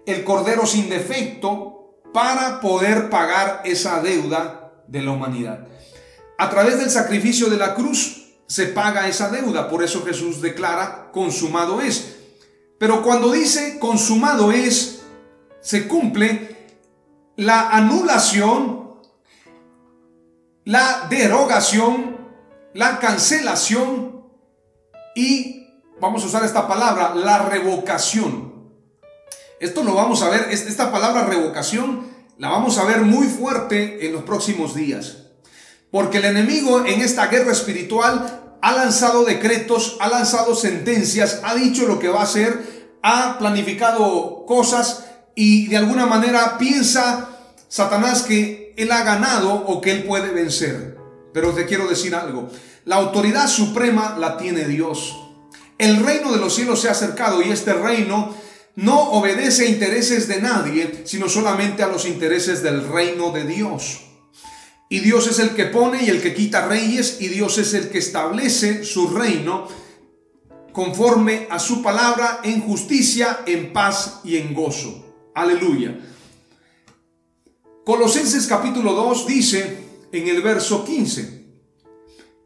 el 0.06 0.22
Cordero 0.22 0.64
sin 0.64 0.88
defecto, 0.88 1.98
para 2.14 2.60
poder 2.60 3.10
pagar 3.10 3.62
esa 3.64 4.00
deuda 4.00 4.74
de 4.86 5.02
la 5.02 5.10
humanidad. 5.10 5.66
A 6.38 6.50
través 6.50 6.78
del 6.78 6.90
sacrificio 6.90 7.50
de 7.50 7.56
la 7.56 7.74
cruz, 7.74 8.19
se 8.50 8.66
paga 8.66 9.06
esa 9.06 9.28
deuda. 9.28 9.68
Por 9.68 9.84
eso 9.84 10.04
Jesús 10.04 10.42
declara, 10.42 11.12
consumado 11.12 11.80
es. 11.80 12.16
Pero 12.78 13.00
cuando 13.00 13.30
dice 13.30 13.78
consumado 13.78 14.50
es, 14.50 15.02
se 15.60 15.86
cumple 15.86 16.56
la 17.36 17.70
anulación, 17.70 18.96
la 20.64 21.06
derogación, 21.08 22.16
la 22.74 22.98
cancelación 22.98 24.24
y, 25.14 25.68
vamos 26.00 26.24
a 26.24 26.26
usar 26.26 26.44
esta 26.44 26.66
palabra, 26.66 27.14
la 27.14 27.44
revocación. 27.44 28.68
Esto 29.60 29.84
lo 29.84 29.94
vamos 29.94 30.22
a 30.22 30.28
ver, 30.28 30.48
esta 30.50 30.90
palabra 30.90 31.24
revocación 31.24 32.08
la 32.36 32.48
vamos 32.48 32.78
a 32.78 32.84
ver 32.84 33.02
muy 33.02 33.28
fuerte 33.28 34.04
en 34.04 34.12
los 34.12 34.24
próximos 34.24 34.74
días. 34.74 35.18
Porque 35.92 36.18
el 36.18 36.24
enemigo 36.24 36.84
en 36.84 37.00
esta 37.00 37.26
guerra 37.26 37.52
espiritual 37.52 38.39
ha 38.62 38.72
lanzado 38.72 39.24
decretos, 39.24 39.96
ha 40.00 40.08
lanzado 40.08 40.54
sentencias, 40.54 41.40
ha 41.44 41.54
dicho 41.54 41.86
lo 41.86 41.98
que 41.98 42.08
va 42.08 42.20
a 42.20 42.24
hacer, 42.24 42.98
ha 43.02 43.38
planificado 43.38 44.44
cosas 44.46 45.06
y 45.34 45.68
de 45.68 45.76
alguna 45.76 46.06
manera 46.06 46.58
piensa 46.58 47.30
Satanás 47.68 48.22
que 48.22 48.74
él 48.76 48.92
ha 48.92 49.02
ganado 49.02 49.54
o 49.54 49.80
que 49.80 49.92
él 49.92 50.04
puede 50.04 50.30
vencer. 50.30 50.96
Pero 51.32 51.52
te 51.52 51.66
quiero 51.66 51.88
decir 51.88 52.14
algo, 52.14 52.48
la 52.84 52.96
autoridad 52.96 53.46
suprema 53.46 54.16
la 54.18 54.36
tiene 54.36 54.64
Dios. 54.64 55.16
El 55.78 56.04
reino 56.04 56.32
de 56.32 56.38
los 56.38 56.54
cielos 56.54 56.80
se 56.80 56.88
ha 56.88 56.92
acercado 56.92 57.40
y 57.42 57.50
este 57.50 57.72
reino 57.72 58.34
no 58.76 59.12
obedece 59.12 59.64
a 59.64 59.68
intereses 59.68 60.28
de 60.28 60.40
nadie, 60.40 61.02
sino 61.04 61.28
solamente 61.28 61.82
a 61.82 61.88
los 61.88 62.06
intereses 62.06 62.62
del 62.62 62.86
reino 62.86 63.30
de 63.30 63.44
Dios. 63.44 64.09
Y 64.92 64.98
Dios 64.98 65.28
es 65.28 65.38
el 65.38 65.50
que 65.50 65.66
pone 65.66 66.02
y 66.02 66.10
el 66.10 66.20
que 66.20 66.34
quita 66.34 66.66
reyes 66.66 67.18
y 67.20 67.28
Dios 67.28 67.58
es 67.58 67.74
el 67.74 67.90
que 67.90 67.98
establece 67.98 68.82
su 68.82 69.06
reino 69.06 69.68
conforme 70.72 71.46
a 71.48 71.60
su 71.60 71.80
palabra 71.80 72.40
en 72.42 72.60
justicia, 72.60 73.44
en 73.46 73.72
paz 73.72 74.18
y 74.24 74.36
en 74.36 74.52
gozo. 74.52 75.30
Aleluya. 75.36 75.96
Colosenses 77.84 78.48
capítulo 78.48 78.92
2 78.94 79.26
dice 79.28 79.78
en 80.10 80.26
el 80.26 80.42
verso 80.42 80.84
15, 80.84 81.44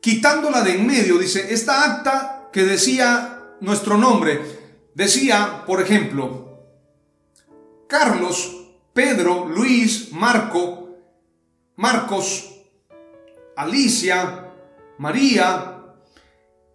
quitándola 0.03 0.61
de 0.61 0.75
en 0.75 0.87
medio, 0.87 1.17
dice, 1.17 1.47
esta 1.55 1.83
acta 1.83 2.51
que 2.53 2.65
decía 2.65 3.55
nuestro 3.63 3.97
nombre, 3.97 4.43
decía, 4.95 5.65
por 5.67 5.81
ejemplo, 5.81 6.61
Carlos, 7.89 8.67
Pedro, 8.93 9.49
Luis, 9.49 10.13
Marco, 10.13 10.84
Marcos, 11.77 12.63
Alicia, 13.57 14.53
María, 14.99 15.83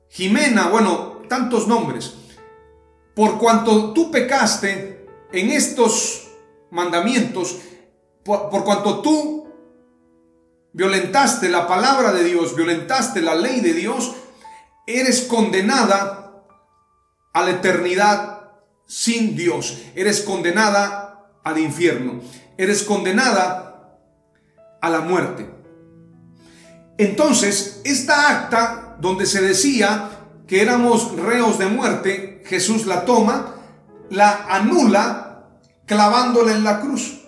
Jimena, 0.10 0.68
bueno, 0.70 1.22
tantos 1.28 1.68
nombres. 1.68 2.16
Por 3.16 3.38
cuanto 3.38 3.94
tú 3.94 4.12
pecaste 4.12 5.08
en 5.32 5.50
estos 5.52 6.30
mandamientos, 6.72 7.58
por, 8.24 8.64
cuanto 8.64 9.02
tú 9.02 9.48
violentaste 10.74 11.50
la 11.50 11.68
palabra 11.68 12.12
de 12.12 12.24
Dios, 12.24 12.56
violentaste 12.56 13.22
la 13.22 13.36
ley 13.36 13.62
de 13.62 13.74
Dios, 13.74 14.14
eres 14.86 15.22
condenada 15.22 16.44
a 17.34 17.44
la 17.44 17.52
eternidad 17.52 18.52
sin 18.86 19.36
Dios. 19.36 19.78
Eres 19.96 20.22
condenada 20.22 21.30
al 21.44 21.60
infierno. 21.60 22.22
Eres 22.58 22.84
condenada 22.84 23.69
a 24.82 24.90
la 24.90 25.02
muerte. 25.02 25.50
Entonces, 26.98 27.82
esta 27.86 28.30
acta 28.30 28.98
donde 29.00 29.26
se 29.26 29.42
decía 29.42 30.10
que 30.48 30.62
éramos 30.62 31.16
reos 31.16 31.58
de 31.58 31.68
muerte, 31.68 32.44
Jesús 32.46 32.86
la 32.86 33.06
toma, 33.06 33.56
la 34.10 34.46
anula 34.50 35.48
clavándola 35.86 36.52
en 36.52 36.64
la 36.64 36.82
cruz. 36.82 37.22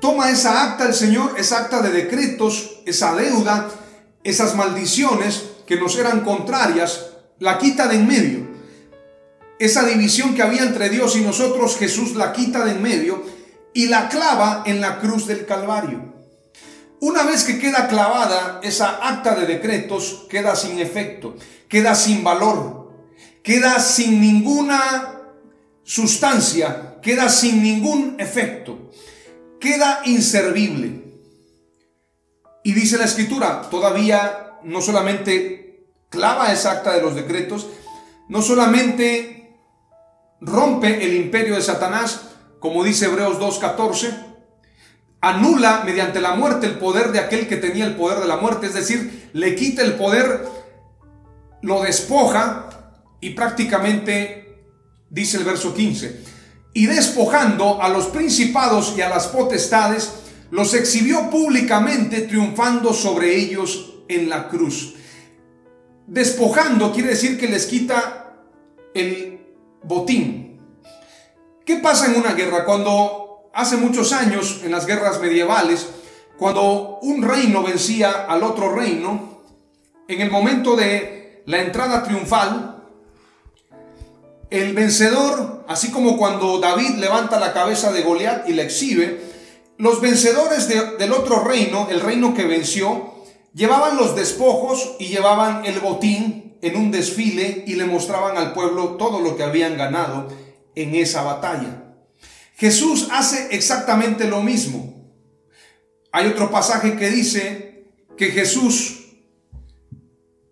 Toma 0.00 0.30
esa 0.30 0.62
acta 0.64 0.86
el 0.86 0.94
Señor, 0.94 1.34
esa 1.38 1.58
acta 1.58 1.82
de 1.82 1.90
decretos, 1.90 2.80
esa 2.86 3.14
deuda, 3.14 3.68
esas 4.24 4.54
maldiciones 4.54 5.44
que 5.66 5.76
nos 5.76 5.96
eran 5.96 6.20
contrarias, 6.20 7.06
la 7.38 7.58
quita 7.58 7.86
de 7.86 7.96
en 7.96 8.06
medio. 8.06 8.50
Esa 9.58 9.84
división 9.84 10.34
que 10.34 10.42
había 10.42 10.62
entre 10.62 10.88
Dios 10.88 11.16
y 11.16 11.20
nosotros, 11.20 11.76
Jesús 11.76 12.16
la 12.16 12.32
quita 12.32 12.64
de 12.64 12.72
en 12.72 12.82
medio 12.82 13.22
y 13.72 13.86
la 13.86 14.08
clava 14.08 14.62
en 14.66 14.80
la 14.80 15.00
cruz 15.00 15.26
del 15.26 15.46
Calvario. 15.46 16.09
Una 17.00 17.22
vez 17.22 17.44
que 17.44 17.58
queda 17.58 17.88
clavada 17.88 18.60
esa 18.62 19.08
acta 19.08 19.34
de 19.34 19.46
decretos, 19.46 20.26
queda 20.28 20.54
sin 20.54 20.78
efecto, 20.78 21.34
queda 21.66 21.94
sin 21.94 22.22
valor, 22.22 22.92
queda 23.42 23.80
sin 23.80 24.20
ninguna 24.20 25.22
sustancia, 25.82 26.98
queda 27.00 27.30
sin 27.30 27.62
ningún 27.62 28.16
efecto, 28.18 28.90
queda 29.58 30.02
inservible. 30.04 31.04
Y 32.62 32.74
dice 32.74 32.98
la 32.98 33.06
escritura, 33.06 33.62
todavía 33.70 34.58
no 34.62 34.82
solamente 34.82 35.86
clava 36.10 36.52
esa 36.52 36.72
acta 36.72 36.92
de 36.92 37.00
los 37.00 37.14
decretos, 37.14 37.66
no 38.28 38.42
solamente 38.42 39.56
rompe 40.42 41.02
el 41.02 41.14
imperio 41.14 41.54
de 41.54 41.62
Satanás, 41.62 42.28
como 42.58 42.84
dice 42.84 43.06
Hebreos 43.06 43.38
2.14, 43.38 44.29
anula 45.20 45.82
mediante 45.84 46.20
la 46.20 46.34
muerte 46.34 46.66
el 46.66 46.78
poder 46.78 47.12
de 47.12 47.18
aquel 47.18 47.46
que 47.46 47.56
tenía 47.56 47.84
el 47.86 47.96
poder 47.96 48.20
de 48.20 48.28
la 48.28 48.36
muerte, 48.36 48.66
es 48.66 48.74
decir, 48.74 49.30
le 49.32 49.54
quita 49.54 49.82
el 49.82 49.94
poder, 49.94 50.46
lo 51.62 51.82
despoja 51.82 52.68
y 53.20 53.30
prácticamente 53.30 54.64
dice 55.10 55.36
el 55.36 55.44
verso 55.44 55.74
15, 55.74 56.24
y 56.72 56.86
despojando 56.86 57.82
a 57.82 57.88
los 57.88 58.06
principados 58.06 58.94
y 58.96 59.02
a 59.02 59.08
las 59.08 59.28
potestades, 59.28 60.12
los 60.50 60.74
exhibió 60.74 61.30
públicamente 61.30 62.22
triunfando 62.22 62.92
sobre 62.92 63.36
ellos 63.36 64.02
en 64.08 64.28
la 64.28 64.48
cruz. 64.48 64.94
Despojando 66.06 66.92
quiere 66.92 67.10
decir 67.10 67.38
que 67.38 67.48
les 67.48 67.66
quita 67.66 68.34
el 68.94 69.46
botín. 69.82 70.60
¿Qué 71.64 71.76
pasa 71.76 72.06
en 72.06 72.16
una 72.16 72.32
guerra 72.32 72.64
cuando 72.64 73.19
hace 73.52 73.76
muchos 73.76 74.12
años, 74.12 74.60
en 74.64 74.72
las 74.72 74.86
guerras 74.86 75.20
medievales, 75.20 75.88
cuando 76.38 76.98
un 77.02 77.22
reino 77.22 77.62
vencía 77.62 78.26
al 78.28 78.42
otro 78.42 78.74
reino, 78.74 79.40
en 80.08 80.20
el 80.20 80.30
momento 80.30 80.76
de 80.76 81.42
la 81.46 81.60
entrada 81.60 82.02
triunfal, 82.02 82.84
el 84.50 84.74
vencedor, 84.74 85.64
así 85.68 85.90
como 85.90 86.16
cuando 86.16 86.58
David 86.58 86.96
levanta 86.96 87.38
la 87.38 87.52
cabeza 87.52 87.92
de 87.92 88.02
Goliat 88.02 88.48
y 88.48 88.54
la 88.54 88.62
exhibe, 88.62 89.20
los 89.78 90.00
vencedores 90.00 90.68
del 90.68 91.12
otro 91.12 91.44
reino, 91.44 91.88
el 91.90 92.00
reino 92.00 92.34
que 92.34 92.44
venció, 92.44 93.14
llevaban 93.54 93.96
los 93.96 94.16
despojos 94.16 94.96
y 94.98 95.06
llevaban 95.06 95.64
el 95.64 95.80
botín 95.80 96.58
en 96.62 96.76
un 96.76 96.90
desfile 96.90 97.64
y 97.66 97.74
le 97.74 97.84
mostraban 97.84 98.36
al 98.36 98.52
pueblo 98.52 98.96
todo 98.96 99.20
lo 99.20 99.36
que 99.36 99.44
habían 99.44 99.76
ganado 99.76 100.28
en 100.74 100.94
esa 100.94 101.22
batalla. 101.22 101.89
Jesús 102.60 103.08
hace 103.10 103.56
exactamente 103.56 104.28
lo 104.28 104.42
mismo. 104.42 105.10
Hay 106.12 106.26
otro 106.26 106.50
pasaje 106.50 106.94
que 106.94 107.08
dice 107.08 107.86
que 108.18 108.26
Jesús, 108.26 109.14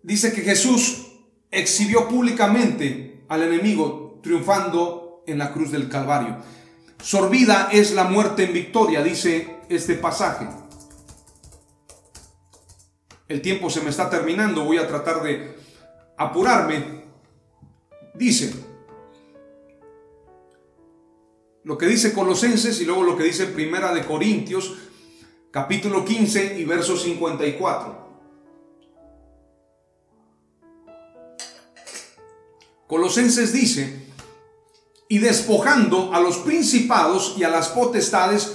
dice 0.01 0.33
que 0.33 0.41
Jesús 0.41 1.05
exhibió 1.51 2.07
públicamente 2.07 3.23
al 3.27 3.43
enemigo 3.43 4.19
triunfando 4.23 5.23
en 5.27 5.37
la 5.37 5.53
cruz 5.53 5.71
del 5.71 5.87
Calvario. 5.87 6.37
Sorbida 6.99 7.69
es 7.71 7.91
la 7.91 8.05
muerte 8.05 8.45
en 8.45 8.53
victoria, 8.53 9.03
dice 9.03 9.59
este 9.69 9.93
pasaje. 9.93 10.47
El 13.27 13.39
tiempo 13.43 13.69
se 13.69 13.81
me 13.81 13.91
está 13.91 14.09
terminando, 14.09 14.65
voy 14.65 14.79
a 14.79 14.87
tratar 14.87 15.21
de 15.21 15.55
apurarme. 16.17 17.03
Dice, 18.15 18.51
lo 21.69 21.77
que 21.77 21.85
dice 21.85 22.13
Colosenses 22.13 22.81
y 22.81 22.85
luego 22.85 23.03
lo 23.03 23.15
que 23.15 23.25
dice 23.25 23.45
Primera 23.45 23.93
de 23.93 24.03
Corintios, 24.03 24.73
capítulo 25.51 26.03
15 26.03 26.57
y 26.57 26.63
verso 26.63 26.97
54. 26.97 28.09
Colosenses 32.87 33.53
dice, 33.53 34.07
y 35.09 35.19
despojando 35.19 36.11
a 36.11 36.19
los 36.19 36.37
principados 36.37 37.35
y 37.37 37.43
a 37.43 37.49
las 37.49 37.67
potestades, 37.67 38.51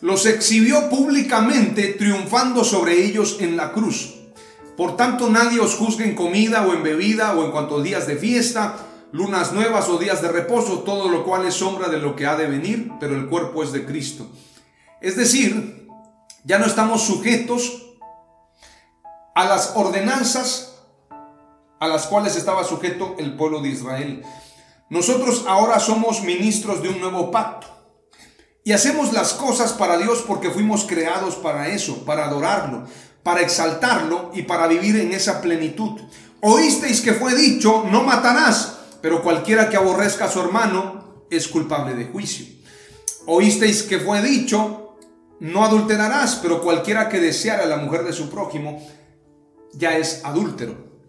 los 0.00 0.24
exhibió 0.24 0.88
públicamente, 0.88 1.88
triunfando 1.88 2.64
sobre 2.64 3.04
ellos 3.04 3.36
en 3.40 3.58
la 3.58 3.72
cruz. 3.72 4.14
Por 4.74 4.96
tanto, 4.96 5.28
nadie 5.28 5.60
os 5.60 5.74
juzgue 5.74 6.04
en 6.04 6.14
comida 6.14 6.66
o 6.66 6.72
en 6.72 6.82
bebida 6.82 7.36
o 7.36 7.44
en 7.44 7.50
cuanto 7.50 7.82
días 7.82 8.06
de 8.06 8.16
fiesta 8.16 8.93
lunas 9.14 9.52
nuevas 9.52 9.88
o 9.88 9.96
días 9.96 10.22
de 10.22 10.28
reposo, 10.28 10.80
todo 10.80 11.08
lo 11.08 11.22
cual 11.22 11.46
es 11.46 11.54
sombra 11.54 11.88
de 11.88 11.98
lo 11.98 12.16
que 12.16 12.26
ha 12.26 12.34
de 12.34 12.48
venir, 12.48 12.90
pero 12.98 13.14
el 13.14 13.28
cuerpo 13.28 13.62
es 13.62 13.70
de 13.70 13.86
Cristo. 13.86 14.26
Es 15.00 15.16
decir, 15.16 15.86
ya 16.42 16.58
no 16.58 16.66
estamos 16.66 17.02
sujetos 17.02 17.94
a 19.36 19.44
las 19.44 19.74
ordenanzas 19.76 20.80
a 21.78 21.86
las 21.86 22.08
cuales 22.08 22.34
estaba 22.34 22.64
sujeto 22.64 23.14
el 23.18 23.36
pueblo 23.36 23.60
de 23.60 23.68
Israel. 23.68 24.24
Nosotros 24.90 25.44
ahora 25.46 25.78
somos 25.78 26.22
ministros 26.22 26.82
de 26.82 26.88
un 26.88 26.98
nuevo 27.00 27.30
pacto. 27.30 27.68
Y 28.64 28.72
hacemos 28.72 29.12
las 29.12 29.32
cosas 29.32 29.74
para 29.74 29.96
Dios 29.96 30.24
porque 30.26 30.50
fuimos 30.50 30.86
creados 30.86 31.36
para 31.36 31.68
eso, 31.68 32.04
para 32.04 32.24
adorarlo, 32.24 32.88
para 33.22 33.42
exaltarlo 33.42 34.32
y 34.34 34.42
para 34.42 34.66
vivir 34.66 34.96
en 34.96 35.12
esa 35.12 35.40
plenitud. 35.40 36.00
Oísteis 36.40 37.00
que 37.00 37.12
fue 37.12 37.32
dicho, 37.36 37.84
no 37.88 38.02
matarás, 38.02 38.73
pero 39.04 39.22
cualquiera 39.22 39.68
que 39.68 39.76
aborrezca 39.76 40.24
a 40.24 40.30
su 40.30 40.40
hermano 40.40 41.26
es 41.28 41.46
culpable 41.48 41.94
de 41.94 42.06
juicio. 42.06 42.46
Oísteis 43.26 43.82
que 43.82 43.98
fue 43.98 44.22
dicho, 44.22 44.96
no 45.40 45.62
adulterarás, 45.62 46.36
pero 46.36 46.62
cualquiera 46.62 47.10
que 47.10 47.20
deseara 47.20 47.64
a 47.64 47.66
la 47.66 47.76
mujer 47.76 48.04
de 48.04 48.14
su 48.14 48.30
prójimo 48.30 48.82
ya 49.74 49.98
es 49.98 50.22
adúltero. 50.24 51.02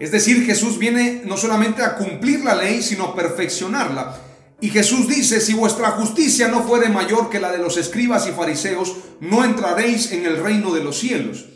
Es 0.00 0.10
decir, 0.10 0.44
Jesús 0.44 0.76
viene 0.76 1.22
no 1.24 1.36
solamente 1.36 1.84
a 1.84 1.94
cumplir 1.94 2.44
la 2.44 2.56
ley, 2.56 2.82
sino 2.82 3.04
a 3.04 3.14
perfeccionarla. 3.14 4.20
Y 4.60 4.70
Jesús 4.70 5.06
dice, 5.06 5.40
si 5.40 5.54
vuestra 5.54 5.92
justicia 5.92 6.48
no 6.48 6.64
fuere 6.64 6.88
mayor 6.88 7.30
que 7.30 7.38
la 7.38 7.52
de 7.52 7.58
los 7.58 7.76
escribas 7.76 8.26
y 8.26 8.32
fariseos, 8.32 8.96
no 9.20 9.44
entraréis 9.44 10.10
en 10.10 10.26
el 10.26 10.42
reino 10.42 10.74
de 10.74 10.82
los 10.82 10.98
cielos. 10.98 11.46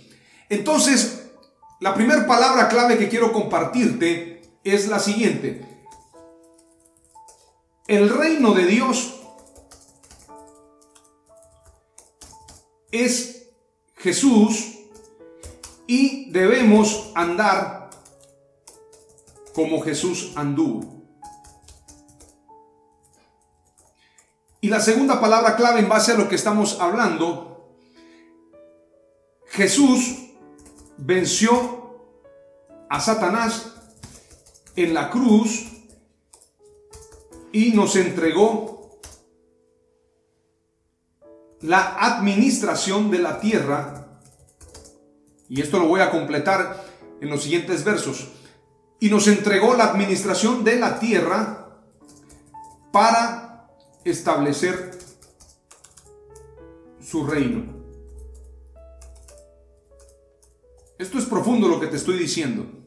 Entonces, 0.48 1.33
la 1.81 1.94
primera 1.94 2.29
palabra 2.29 2.68
clave 2.68 2.96
que 2.96 3.09
quiero 3.09 3.33
compartirte 3.33 4.40
es 4.62 4.87
la 4.87 5.00
siguiente. 5.00 5.69
El 7.90 8.09
reino 8.09 8.53
de 8.53 8.66
Dios 8.66 9.20
es 12.92 13.48
Jesús 13.96 14.76
y 15.88 16.31
debemos 16.31 17.11
andar 17.16 17.90
como 19.57 19.81
Jesús 19.81 20.35
anduvo. 20.37 21.03
Y 24.61 24.68
la 24.68 24.79
segunda 24.79 25.20
palabra 25.20 25.57
clave 25.57 25.81
en 25.81 25.88
base 25.88 26.12
a 26.12 26.16
lo 26.16 26.29
que 26.29 26.37
estamos 26.37 26.79
hablando, 26.79 27.74
Jesús 29.48 30.29
venció 30.96 31.96
a 32.88 33.00
Satanás 33.00 33.74
en 34.76 34.94
la 34.94 35.11
cruz 35.11 35.79
y 37.52 37.72
nos 37.72 37.96
entregó 37.96 39.00
la 41.60 41.96
administración 41.98 43.10
de 43.10 43.18
la 43.18 43.40
tierra 43.40 43.96
Y 45.48 45.60
esto 45.60 45.80
lo 45.80 45.88
voy 45.88 46.00
a 46.00 46.12
completar 46.12 46.84
en 47.20 47.28
los 47.28 47.42
siguientes 47.42 47.82
versos. 47.82 48.28
Y 49.00 49.10
nos 49.10 49.26
entregó 49.26 49.74
la 49.74 49.84
administración 49.84 50.62
de 50.62 50.76
la 50.76 51.00
tierra 51.00 51.76
para 52.92 53.68
establecer 54.04 54.96
su 57.02 57.26
reino. 57.26 57.64
Esto 60.98 61.18
es 61.18 61.24
profundo 61.24 61.66
lo 61.66 61.80
que 61.80 61.88
te 61.88 61.96
estoy 61.96 62.16
diciendo. 62.16 62.79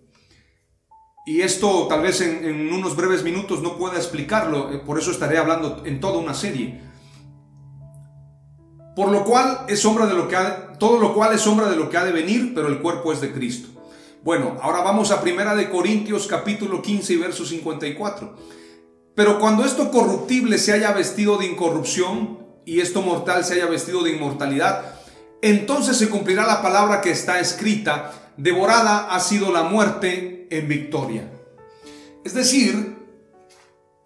Y 1.25 1.41
esto 1.41 1.87
tal 1.87 2.01
vez 2.01 2.19
en, 2.21 2.73
unos 2.73 2.95
breves 2.95 3.23
minutos 3.23 3.61
no 3.61 3.77
pueda 3.77 3.97
explicarlo, 3.97 4.73
eh, 4.73 4.79
por 4.79 4.99
eso 4.99 5.11
estaré 5.11 5.37
hablando 5.37 5.83
en 5.85 5.99
toda 5.99 6.17
una 6.17 6.33
serie. 6.33 6.81
Por 8.95 9.09
lo 9.09 9.23
cual 9.23 9.65
es 9.67 9.79
sombra 9.79 10.05
de 10.05 10.13
lo 10.13 10.27
que 10.27 10.35
ha, 10.35 10.73
todo 10.73 10.99
lo 10.99 11.13
cual 11.13 11.33
es 11.33 11.41
sombra 11.41 11.69
de 11.69 11.77
lo 11.77 11.89
que 11.89 11.97
ha 11.97 12.03
de 12.03 12.11
venir, 12.11 12.51
pero 12.53 12.67
el 12.67 12.79
cuerpo 12.79 13.13
es 13.13 13.21
de 13.21 13.31
Cristo. 13.31 13.69
Bueno, 14.23 14.57
ahora 14.61 14.81
vamos 14.81 15.11
a 15.11 15.21
Primera 15.21 15.55
de 15.55 15.69
Corintios 15.69 16.27
capítulo 16.27 16.81
15 16.81 17.13
y 17.13 17.17
verso 17.17 17.45
54. 17.45 18.35
Pero 19.15 19.39
cuando 19.39 19.63
esto 19.63 19.91
corruptible 19.91 20.57
se 20.57 20.73
haya 20.73 20.91
vestido 20.91 21.37
de 21.37 21.45
incorrupción 21.45 22.39
y 22.65 22.81
esto 22.81 23.01
mortal 23.01 23.45
se 23.45 23.55
haya 23.55 23.65
vestido 23.65 24.03
de 24.03 24.11
inmortalidad, 24.11 24.95
entonces 25.41 25.97
se 25.97 26.09
cumplirá 26.09 26.45
la 26.45 26.61
palabra 26.61 27.01
que 27.01 27.11
está 27.11 27.39
escrita, 27.39 28.13
devorada 28.37 29.13
ha 29.13 29.19
sido 29.19 29.51
la 29.51 29.63
muerte 29.63 30.32
en 30.49 30.67
victoria. 30.67 31.31
Es 32.23 32.33
decir, 32.33 32.97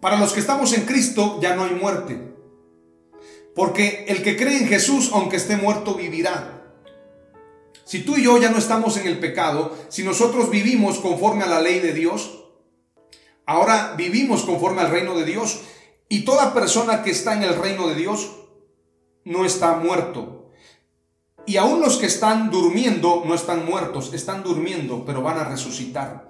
para 0.00 0.18
los 0.18 0.32
que 0.32 0.40
estamos 0.40 0.72
en 0.72 0.84
Cristo 0.84 1.38
ya 1.40 1.54
no 1.54 1.64
hay 1.64 1.74
muerte. 1.74 2.34
Porque 3.54 4.04
el 4.08 4.22
que 4.22 4.36
cree 4.36 4.58
en 4.58 4.68
Jesús, 4.68 5.10
aunque 5.12 5.36
esté 5.36 5.56
muerto, 5.56 5.94
vivirá. 5.94 6.62
Si 7.84 8.02
tú 8.02 8.16
y 8.16 8.22
yo 8.22 8.38
ya 8.38 8.50
no 8.50 8.58
estamos 8.58 8.96
en 8.98 9.06
el 9.06 9.18
pecado, 9.18 9.76
si 9.88 10.02
nosotros 10.02 10.50
vivimos 10.50 10.98
conforme 10.98 11.44
a 11.44 11.48
la 11.48 11.60
ley 11.60 11.80
de 11.80 11.92
Dios, 11.92 12.44
ahora 13.46 13.94
vivimos 13.96 14.42
conforme 14.42 14.82
al 14.82 14.90
reino 14.90 15.14
de 15.16 15.24
Dios, 15.24 15.62
y 16.08 16.24
toda 16.24 16.54
persona 16.54 17.02
que 17.02 17.10
está 17.10 17.34
en 17.34 17.42
el 17.42 17.56
reino 17.56 17.88
de 17.88 17.94
Dios 17.94 18.30
no 19.24 19.44
está 19.44 19.76
muerto. 19.76 20.50
Y 21.46 21.56
aún 21.56 21.80
los 21.80 21.96
que 21.96 22.06
están 22.06 22.50
durmiendo 22.50 23.22
no 23.26 23.34
están 23.34 23.64
muertos, 23.64 24.12
están 24.12 24.42
durmiendo, 24.42 25.04
pero 25.06 25.22
van 25.22 25.38
a 25.38 25.44
resucitar. 25.44 26.27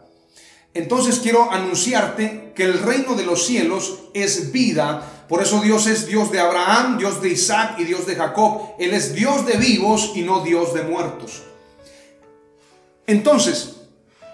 Entonces 0.75 1.19
quiero 1.21 1.51
anunciarte 1.51 2.53
que 2.55 2.65
el 2.65 2.81
reino 2.81 3.15
de 3.15 3.25
los 3.25 3.47
cielos 3.47 3.99
es 4.15 4.53
vida 4.53 5.19
por 5.29 5.43
eso 5.43 5.61
Dios 5.61 5.87
es 5.87 6.07
Dios 6.07 6.33
de 6.33 6.41
Abraham, 6.41 6.97
Dios 6.97 7.21
de 7.21 7.29
Isaac 7.29 7.75
y 7.79 7.85
Dios 7.85 8.07
de 8.07 8.17
Jacob. 8.17 8.75
Él 8.79 8.95
es 8.95 9.15
Dios 9.15 9.45
de 9.45 9.59
vivos 9.59 10.13
y 10.15 10.23
no 10.23 10.43
Dios 10.43 10.73
de 10.73 10.83
muertos. 10.83 11.43
Entonces, 13.07 13.77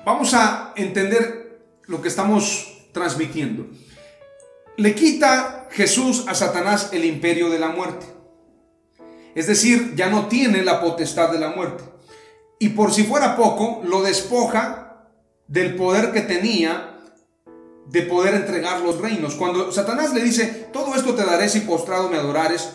vamos 0.04 0.34
a 0.34 0.72
entender 0.76 1.66
lo 1.86 2.00
que 2.00 2.08
estamos 2.08 2.86
transmitiendo. 2.92 3.66
Le 4.76 4.94
quita 4.94 5.66
Jesús 5.70 6.26
a 6.28 6.34
Satanás 6.34 6.90
el 6.92 7.04
imperio 7.04 7.50
de 7.50 7.58
la 7.58 7.68
muerte. 7.68 8.06
Es 9.34 9.48
decir, 9.48 9.94
ya 9.96 10.08
no 10.08 10.26
tiene 10.26 10.62
la 10.62 10.80
potestad 10.80 11.32
de 11.32 11.40
la 11.40 11.48
muerte. 11.48 11.82
Y 12.60 12.68
por 12.68 12.92
si 12.92 13.02
fuera 13.02 13.36
poco, 13.36 13.82
lo 13.84 14.02
despoja 14.02 14.83
del 15.46 15.76
poder 15.76 16.12
que 16.12 16.20
tenía 16.20 16.90
de 17.86 18.02
poder 18.02 18.34
entregar 18.34 18.80
los 18.80 19.00
reinos. 19.00 19.34
Cuando 19.34 19.70
Satanás 19.72 20.14
le 20.14 20.22
dice, 20.22 20.68
todo 20.72 20.94
esto 20.94 21.14
te 21.14 21.24
daré 21.24 21.48
si 21.48 21.60
postrado 21.60 22.08
me 22.08 22.16
adorares, 22.16 22.70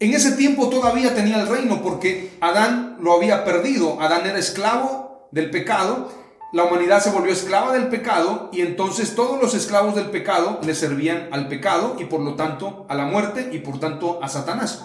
en 0.00 0.14
ese 0.14 0.32
tiempo 0.32 0.68
todavía 0.68 1.14
tenía 1.14 1.40
el 1.40 1.46
reino 1.46 1.80
porque 1.80 2.32
Adán 2.40 2.96
lo 3.00 3.12
había 3.12 3.44
perdido. 3.44 4.00
Adán 4.00 4.26
era 4.26 4.38
esclavo 4.38 5.28
del 5.30 5.50
pecado, 5.50 6.10
la 6.52 6.64
humanidad 6.64 7.00
se 7.00 7.10
volvió 7.10 7.32
esclava 7.32 7.72
del 7.72 7.88
pecado 7.88 8.50
y 8.52 8.60
entonces 8.60 9.14
todos 9.14 9.40
los 9.40 9.54
esclavos 9.54 9.94
del 9.94 10.10
pecado 10.10 10.60
le 10.62 10.74
servían 10.74 11.28
al 11.30 11.48
pecado 11.48 11.96
y 11.98 12.04
por 12.04 12.20
lo 12.20 12.34
tanto 12.34 12.84
a 12.88 12.94
la 12.94 13.06
muerte 13.06 13.48
y 13.52 13.60
por 13.60 13.80
tanto 13.80 14.18
a 14.22 14.28
Satanás. 14.28 14.84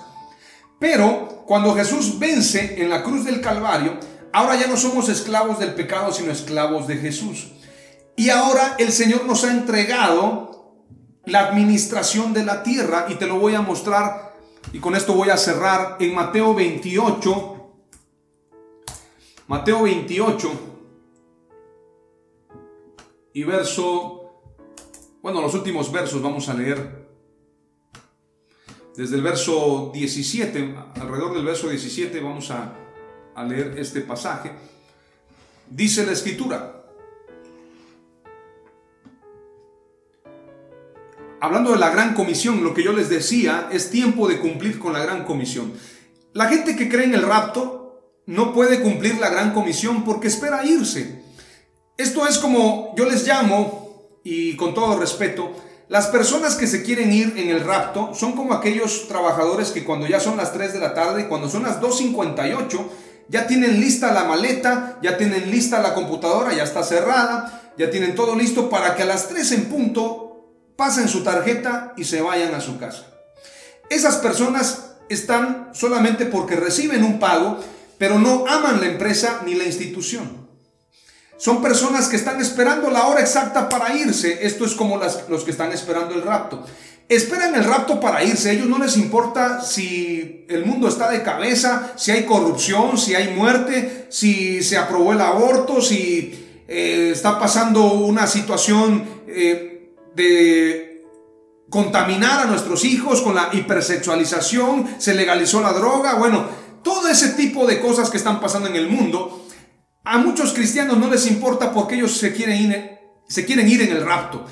Pero 0.79 1.43
cuando 1.45 1.73
Jesús 1.73 2.19
vence 2.19 2.81
en 2.81 2.89
la 2.89 3.03
cruz 3.03 3.25
del 3.25 3.41
Calvario, 3.41 3.97
ahora 4.37 4.55
ya 4.55 4.67
no 4.67 4.77
somos 4.77 5.09
esclavos 5.09 5.57
del 5.57 5.73
pecado, 5.73 6.13
sino 6.13 6.31
esclavos 6.31 6.85
de 6.85 6.97
Jesús. 6.97 7.47
Y 8.15 8.29
ahora 8.29 8.75
el 8.77 8.91
Señor 8.91 9.25
nos 9.25 9.43
ha 9.43 9.51
entregado 9.51 10.75
la 11.25 11.47
administración 11.47 12.33
de 12.33 12.45
la 12.45 12.61
tierra 12.61 13.07
y 13.09 13.15
te 13.15 13.25
lo 13.25 13.39
voy 13.39 13.55
a 13.55 13.61
mostrar 13.61 14.35
y 14.71 14.79
con 14.79 14.95
esto 14.95 15.13
voy 15.13 15.29
a 15.29 15.37
cerrar 15.37 15.97
en 15.99 16.13
Mateo 16.13 16.53
28. 16.53 17.53
Mateo 19.47 19.81
28 19.83 20.51
y 23.33 23.43
verso, 23.43 24.41
bueno, 25.23 25.41
los 25.41 25.53
últimos 25.55 25.91
versos 25.91 26.21
vamos 26.21 26.47
a 26.47 26.53
leer. 26.53 27.07
Desde 28.95 29.15
el 29.15 29.23
verso 29.23 29.89
17, 29.93 30.75
alrededor 30.95 31.33
del 31.33 31.45
verso 31.45 31.69
17 31.69 32.19
vamos 32.19 32.51
a, 32.51 32.86
a 33.37 33.43
leer 33.43 33.75
este 33.77 34.01
pasaje. 34.01 34.51
Dice 35.69 36.05
la 36.05 36.11
escritura, 36.11 36.83
hablando 41.39 41.71
de 41.71 41.77
la 41.77 41.91
gran 41.91 42.15
comisión, 42.15 42.63
lo 42.63 42.73
que 42.73 42.83
yo 42.83 42.93
les 42.93 43.09
decía, 43.09 43.69
es 43.71 43.91
tiempo 43.91 44.27
de 44.27 44.39
cumplir 44.39 44.79
con 44.79 44.91
la 44.91 45.03
gran 45.03 45.23
comisión. 45.23 45.71
La 46.33 46.47
gente 46.47 46.75
que 46.75 46.89
cree 46.89 47.05
en 47.05 47.13
el 47.13 47.21
rapto 47.21 48.01
no 48.25 48.53
puede 48.53 48.81
cumplir 48.81 49.19
la 49.19 49.29
gran 49.29 49.53
comisión 49.53 50.03
porque 50.03 50.27
espera 50.27 50.65
irse. 50.65 51.23
Esto 51.95 52.27
es 52.27 52.39
como 52.39 52.95
yo 52.97 53.07
les 53.07 53.25
llamo, 53.27 54.19
y 54.23 54.55
con 54.55 54.73
todo 54.73 54.99
respeto, 54.99 55.53
las 55.89 56.07
personas 56.07 56.55
que 56.55 56.67
se 56.67 56.83
quieren 56.83 57.13
ir 57.13 57.35
en 57.37 57.49
el 57.49 57.63
rapto 57.63 58.13
son 58.13 58.33
como 58.33 58.53
aquellos 58.53 59.07
trabajadores 59.07 59.71
que 59.71 59.85
cuando 59.85 60.07
ya 60.07 60.19
son 60.19 60.37
las 60.37 60.53
3 60.53 60.73
de 60.73 60.79
la 60.79 60.93
tarde, 60.93 61.27
cuando 61.29 61.49
son 61.49 61.63
las 61.63 61.79
2.58, 61.79 62.87
ya 63.29 63.47
tienen 63.47 63.79
lista 63.79 64.11
la 64.11 64.23
maleta, 64.23 64.97
ya 65.01 65.17
tienen 65.17 65.51
lista 65.51 65.81
la 65.81 65.93
computadora, 65.93 66.53
ya 66.53 66.63
está 66.63 66.83
cerrada, 66.83 67.73
ya 67.77 67.89
tienen 67.89 68.15
todo 68.15 68.35
listo 68.35 68.69
para 68.69 68.95
que 68.95 69.03
a 69.03 69.05
las 69.05 69.27
3 69.27 69.51
en 69.53 69.65
punto 69.65 70.27
pasen 70.75 71.07
su 71.07 71.23
tarjeta 71.23 71.93
y 71.97 72.05
se 72.05 72.21
vayan 72.21 72.55
a 72.55 72.61
su 72.61 72.77
casa. 72.77 73.05
Esas 73.89 74.17
personas 74.17 74.91
están 75.09 75.69
solamente 75.73 76.25
porque 76.25 76.55
reciben 76.55 77.03
un 77.03 77.19
pago, 77.19 77.59
pero 77.97 78.19
no 78.19 78.45
aman 78.47 78.79
la 78.79 78.87
empresa 78.87 79.41
ni 79.45 79.55
la 79.55 79.63
institución. 79.63 80.47
Son 81.37 81.61
personas 81.61 82.07
que 82.07 82.15
están 82.15 82.41
esperando 82.41 82.89
la 82.89 83.07
hora 83.07 83.21
exacta 83.21 83.69
para 83.69 83.95
irse. 83.95 84.45
Esto 84.45 84.65
es 84.65 84.73
como 84.73 84.99
los 85.29 85.43
que 85.43 85.51
están 85.51 85.71
esperando 85.71 86.15
el 86.15 86.23
rapto. 86.23 86.65
Esperan 87.09 87.55
el 87.55 87.63
rapto 87.63 87.99
para 87.99 88.23
irse. 88.23 88.49
A 88.49 88.53
ellos 88.53 88.67
no 88.67 88.79
les 88.79 88.97
importa 88.97 89.61
si 89.61 90.45
el 90.49 90.65
mundo 90.65 90.89
está 90.89 91.09
de 91.09 91.23
cabeza, 91.23 91.93
si 91.95 92.11
hay 92.11 92.25
corrupción, 92.25 92.97
si 92.97 93.15
hay 93.15 93.33
muerte, 93.33 94.07
si 94.09 94.61
se 94.61 94.77
aprobó 94.77 95.13
el 95.13 95.21
aborto, 95.21 95.81
si 95.81 96.63
eh, 96.67 97.11
está 97.13 97.39
pasando 97.39 97.93
una 97.93 98.27
situación 98.27 99.05
eh, 99.27 99.93
de 100.15 101.05
contaminar 101.69 102.41
a 102.41 102.45
nuestros 102.45 102.83
hijos 102.83 103.21
con 103.21 103.35
la 103.35 103.49
hipersexualización, 103.53 104.87
se 104.97 105.13
legalizó 105.13 105.61
la 105.61 105.73
droga, 105.73 106.15
bueno, 106.15 106.45
todo 106.83 107.07
ese 107.07 107.29
tipo 107.29 107.65
de 107.65 107.79
cosas 107.79 108.09
que 108.09 108.17
están 108.17 108.39
pasando 108.39 108.67
en 108.67 108.75
el 108.75 108.89
mundo, 108.89 109.45
a 110.03 110.17
muchos 110.17 110.53
cristianos 110.53 110.97
no 110.97 111.09
les 111.09 111.27
importa 111.27 111.73
porque 111.73 111.95
ellos 111.95 112.17
se 112.17 112.33
quieren 112.33 112.71
ir, 112.71 112.91
se 113.27 113.45
quieren 113.45 113.67
ir 113.67 113.81
en 113.81 113.91
el 113.91 114.05
rapto. 114.05 114.45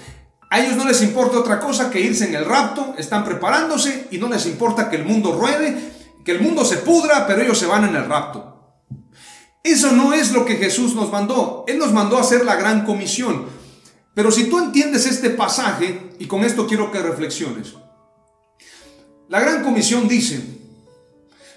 A 0.50 0.60
ellos 0.60 0.76
no 0.76 0.86
les 0.86 1.02
importa 1.02 1.40
otra 1.40 1.60
cosa 1.60 1.90
que 1.90 2.00
irse 2.00 2.28
en 2.28 2.36
el 2.36 2.46
rapto, 2.46 2.94
están 2.98 3.24
preparándose 3.24 4.08
y 4.12 4.18
no 4.18 4.30
les 4.30 4.46
importa 4.46 4.90
que 4.90 4.96
el 4.98 5.06
mundo 5.06 5.34
ruede, 5.34 5.94
que 6.24 6.32
el 6.32 6.42
mundo 6.42 6.64
se 6.64 6.78
pudra, 6.78 7.26
pero 7.28 7.42
ellos 7.42 7.58
se 7.58 7.66
van 7.66 7.86
en 7.86 7.96
el 7.96 8.06
rapto. 8.06 8.56
Eso 9.64 9.92
no 9.94 10.14
es 10.14 10.32
lo 10.32 10.46
que 10.46 10.58
Jesús 10.58 10.94
nos 10.94 11.12
mandó. 11.12 11.66
Él 11.68 11.80
nos 11.80 11.92
mandó 11.92 12.20
hacer 12.20 12.46
la 12.46 12.56
gran 12.56 12.86
comisión. 12.86 13.46
Pero 14.14 14.30
si 14.30 14.46
tú 14.46 14.60
entiendes 14.60 15.08
este 15.08 15.32
pasaje, 15.32 16.12
y 16.20 16.28
con 16.28 16.44
esto 16.44 16.68
quiero 16.68 16.92
que 16.92 17.00
reflexiones, 17.00 17.74
la 19.28 19.40
gran 19.40 19.64
comisión 19.64 20.08
dice, 20.08 20.40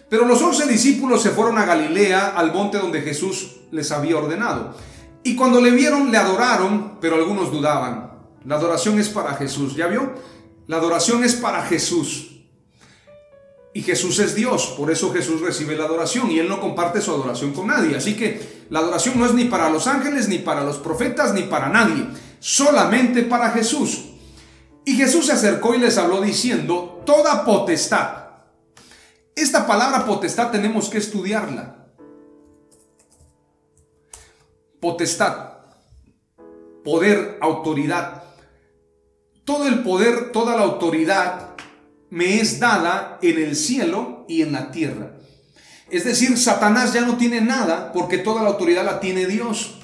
pero 0.08 0.24
los 0.24 0.40
once 0.40 0.66
discípulos 0.66 1.22
se 1.22 1.30
fueron 1.30 1.58
a 1.58 1.66
Galilea, 1.66 2.28
al 2.28 2.52
monte 2.52 2.78
donde 2.78 3.02
Jesús 3.02 3.56
les 3.70 3.92
había 3.92 4.16
ordenado. 4.16 4.74
Y 5.22 5.36
cuando 5.36 5.60
le 5.60 5.70
vieron, 5.70 6.10
le 6.10 6.16
adoraron, 6.16 6.98
pero 7.00 7.16
algunos 7.16 7.52
dudaban. 7.52 8.07
La 8.48 8.56
adoración 8.56 8.98
es 8.98 9.08
para 9.08 9.34
Jesús, 9.34 9.76
¿ya 9.76 9.86
vio? 9.86 10.12
La 10.66 10.78
adoración 10.78 11.22
es 11.22 11.34
para 11.34 11.62
Jesús. 11.62 12.40
Y 13.74 13.82
Jesús 13.82 14.18
es 14.18 14.34
Dios, 14.34 14.74
por 14.76 14.90
eso 14.90 15.12
Jesús 15.12 15.40
recibe 15.40 15.76
la 15.76 15.84
adoración 15.84 16.30
y 16.30 16.40
Él 16.40 16.48
no 16.48 16.60
comparte 16.60 17.00
su 17.00 17.12
adoración 17.12 17.52
con 17.52 17.68
nadie. 17.68 17.96
Así 17.96 18.16
que 18.16 18.64
la 18.70 18.80
adoración 18.80 19.18
no 19.18 19.26
es 19.26 19.34
ni 19.34 19.44
para 19.44 19.70
los 19.70 19.86
ángeles, 19.86 20.28
ni 20.28 20.38
para 20.38 20.64
los 20.64 20.78
profetas, 20.78 21.32
ni 21.32 21.42
para 21.42 21.68
nadie 21.68 22.08
solamente 22.40 23.22
para 23.22 23.50
Jesús. 23.50 24.06
Y 24.84 24.96
Jesús 24.96 25.26
se 25.26 25.32
acercó 25.32 25.74
y 25.74 25.78
les 25.78 25.98
habló 25.98 26.20
diciendo, 26.20 27.02
toda 27.04 27.44
potestad. 27.44 28.28
Esta 29.36 29.66
palabra 29.66 30.06
potestad 30.06 30.50
tenemos 30.50 30.88
que 30.88 30.98
estudiarla. 30.98 31.74
potestad, 34.80 35.54
poder, 36.84 37.38
autoridad. 37.40 38.17
Todo 39.48 39.66
el 39.66 39.82
poder, 39.82 40.30
toda 40.30 40.56
la 40.56 40.64
autoridad 40.64 41.54
me 42.10 42.38
es 42.38 42.60
dada 42.60 43.18
en 43.22 43.38
el 43.38 43.56
cielo 43.56 44.26
y 44.28 44.42
en 44.42 44.52
la 44.52 44.70
tierra. 44.70 45.12
Es 45.90 46.04
decir, 46.04 46.36
Satanás 46.36 46.92
ya 46.92 47.00
no 47.00 47.16
tiene 47.16 47.40
nada 47.40 47.90
porque 47.94 48.18
toda 48.18 48.42
la 48.42 48.50
autoridad 48.50 48.84
la 48.84 49.00
tiene 49.00 49.24
Dios. 49.24 49.78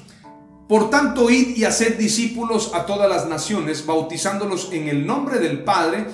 Por 0.69 0.91
tanto, 0.91 1.31
id 1.31 1.57
y 1.57 1.63
haced 1.63 1.97
discípulos 1.97 2.73
a 2.75 2.85
todas 2.85 3.09
las 3.09 3.27
naciones, 3.27 3.87
bautizándolos 3.87 4.69
en 4.71 4.87
el 4.87 5.07
nombre 5.07 5.39
del 5.39 5.63
Padre 5.63 6.09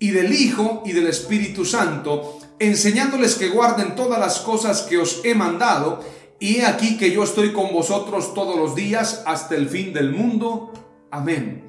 y 0.00 0.10
del 0.10 0.32
Hijo 0.32 0.82
y 0.84 0.90
del 0.90 1.06
Espíritu 1.06 1.64
Santo, 1.64 2.40
enseñándoles 2.58 3.36
que 3.36 3.50
guarden 3.50 3.94
todas 3.94 4.18
las 4.18 4.40
cosas 4.40 4.82
que 4.82 4.98
os 4.98 5.20
he 5.22 5.36
mandado, 5.36 6.00
y 6.40 6.56
he 6.56 6.66
aquí 6.66 6.96
que 6.96 7.12
yo 7.12 7.22
estoy 7.22 7.52
con 7.52 7.72
vosotros 7.72 8.34
todos 8.34 8.56
los 8.56 8.74
días 8.74 9.22
hasta 9.24 9.54
el 9.54 9.68
fin 9.68 9.92
del 9.92 10.10
mundo. 10.10 10.72
Amén. 11.12 11.67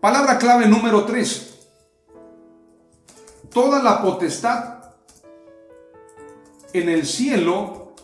Palabra 0.00 0.38
clave 0.38 0.68
número 0.68 1.04
3. 1.04 1.54
Toda 3.52 3.82
la 3.82 4.00
potestad 4.00 4.78
en 6.72 6.88
el 6.88 7.04
cielo 7.04 7.96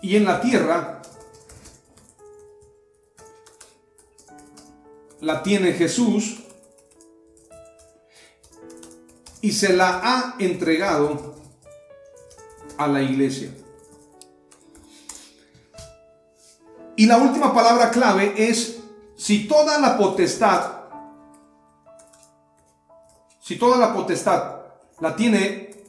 y 0.00 0.16
en 0.16 0.24
la 0.24 0.40
tierra 0.40 1.02
la 5.20 5.42
tiene 5.42 5.72
Jesús 5.72 6.38
y 9.42 9.52
se 9.52 9.74
la 9.74 10.00
ha 10.02 10.36
entregado 10.38 11.34
a 12.78 12.86
la 12.86 13.02
iglesia. 13.02 13.50
Y 16.96 17.04
la 17.04 17.18
última 17.18 17.52
palabra 17.52 17.90
clave 17.90 18.32
es 18.38 18.75
si 19.16 19.48
toda 19.48 19.78
la 19.78 19.96
potestad, 19.96 20.84
si 23.40 23.56
toda 23.56 23.78
la 23.78 23.94
potestad 23.94 24.60
la 25.00 25.16
tiene, 25.16 25.84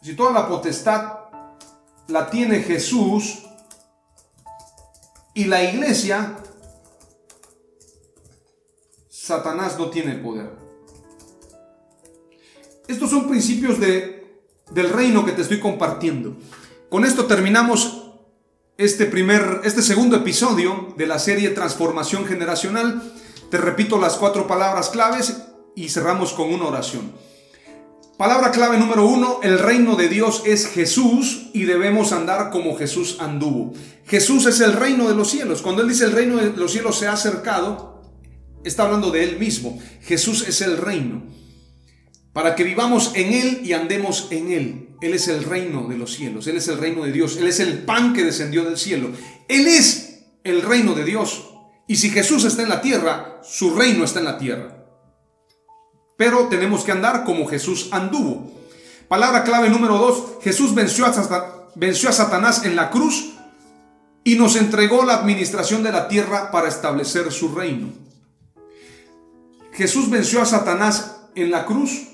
si 0.00 0.16
toda 0.16 0.32
la 0.32 0.48
potestad 0.48 1.12
la 2.08 2.30
tiene 2.30 2.60
Jesús 2.60 3.42
y 5.34 5.44
la 5.44 5.62
iglesia, 5.62 6.36
Satanás 9.10 9.78
no 9.78 9.90
tiene 9.90 10.14
poder. 10.14 10.56
Estos 12.88 13.10
son 13.10 13.28
principios 13.28 13.80
de, 13.80 14.40
del 14.70 14.90
reino 14.90 15.24
que 15.24 15.32
te 15.32 15.42
estoy 15.42 15.60
compartiendo. 15.60 16.36
Con 16.88 17.04
esto 17.04 17.26
terminamos 17.26 18.05
este 18.78 19.06
primer, 19.06 19.62
este 19.64 19.80
segundo 19.80 20.16
episodio 20.16 20.94
de 20.98 21.06
la 21.06 21.18
serie 21.18 21.50
Transformación 21.50 22.26
Generacional. 22.26 23.14
Te 23.50 23.56
repito 23.56 23.98
las 23.98 24.16
cuatro 24.16 24.46
palabras 24.46 24.90
claves 24.90 25.38
y 25.74 25.88
cerramos 25.88 26.34
con 26.34 26.52
una 26.52 26.66
oración. 26.66 27.12
Palabra 28.18 28.50
clave 28.50 28.78
número 28.78 29.06
uno, 29.06 29.40
el 29.42 29.58
reino 29.58 29.96
de 29.96 30.08
Dios 30.08 30.42
es 30.46 30.66
Jesús 30.66 31.50
y 31.52 31.64
debemos 31.64 32.12
andar 32.12 32.50
como 32.50 32.76
Jesús 32.76 33.16
anduvo. 33.20 33.72
Jesús 34.06 34.46
es 34.46 34.60
el 34.60 34.72
reino 34.72 35.08
de 35.08 35.14
los 35.14 35.30
cielos. 35.30 35.62
Cuando 35.62 35.82
Él 35.82 35.88
dice 35.88 36.04
el 36.04 36.12
reino 36.12 36.36
de 36.36 36.50
los 36.50 36.72
cielos 36.72 36.98
se 36.98 37.06
ha 37.06 37.12
acercado, 37.12 38.02
está 38.64 38.84
hablando 38.84 39.10
de 39.10 39.24
Él 39.24 39.38
mismo. 39.38 39.78
Jesús 40.02 40.46
es 40.48 40.60
el 40.60 40.76
reino 40.76 41.22
para 42.32 42.54
que 42.54 42.64
vivamos 42.64 43.12
en 43.14 43.32
Él 43.32 43.60
y 43.64 43.72
andemos 43.72 44.28
en 44.30 44.52
Él. 44.52 44.85
Él 45.00 45.14
es 45.14 45.28
el 45.28 45.44
reino 45.44 45.86
de 45.88 45.98
los 45.98 46.14
cielos, 46.14 46.46
Él 46.46 46.56
es 46.56 46.68
el 46.68 46.78
reino 46.78 47.04
de 47.04 47.12
Dios, 47.12 47.36
Él 47.36 47.46
es 47.46 47.60
el 47.60 47.84
pan 47.84 48.14
que 48.14 48.24
descendió 48.24 48.64
del 48.64 48.78
cielo, 48.78 49.10
Él 49.48 49.66
es 49.66 50.24
el 50.44 50.62
reino 50.62 50.94
de 50.94 51.04
Dios. 51.04 51.50
Y 51.86 51.96
si 51.96 52.10
Jesús 52.10 52.44
está 52.44 52.62
en 52.62 52.68
la 52.68 52.80
tierra, 52.80 53.40
su 53.42 53.74
reino 53.74 54.04
está 54.04 54.18
en 54.20 54.24
la 54.24 54.38
tierra. 54.38 54.84
Pero 56.16 56.48
tenemos 56.48 56.82
que 56.82 56.92
andar 56.92 57.24
como 57.24 57.46
Jesús 57.46 57.88
anduvo. 57.92 58.52
Palabra 59.08 59.44
clave 59.44 59.68
número 59.68 59.98
dos, 59.98 60.42
Jesús 60.42 60.74
venció 60.74 61.06
a, 61.06 61.70
venció 61.74 62.08
a 62.08 62.12
Satanás 62.12 62.64
en 62.64 62.74
la 62.74 62.90
cruz 62.90 63.34
y 64.24 64.34
nos 64.34 64.56
entregó 64.56 65.04
la 65.04 65.14
administración 65.14 65.82
de 65.84 65.92
la 65.92 66.08
tierra 66.08 66.50
para 66.50 66.68
establecer 66.68 67.30
su 67.30 67.54
reino. 67.54 67.92
Jesús 69.72 70.10
venció 70.10 70.40
a 70.40 70.46
Satanás 70.46 71.28
en 71.34 71.50
la 71.50 71.66
cruz 71.66 72.08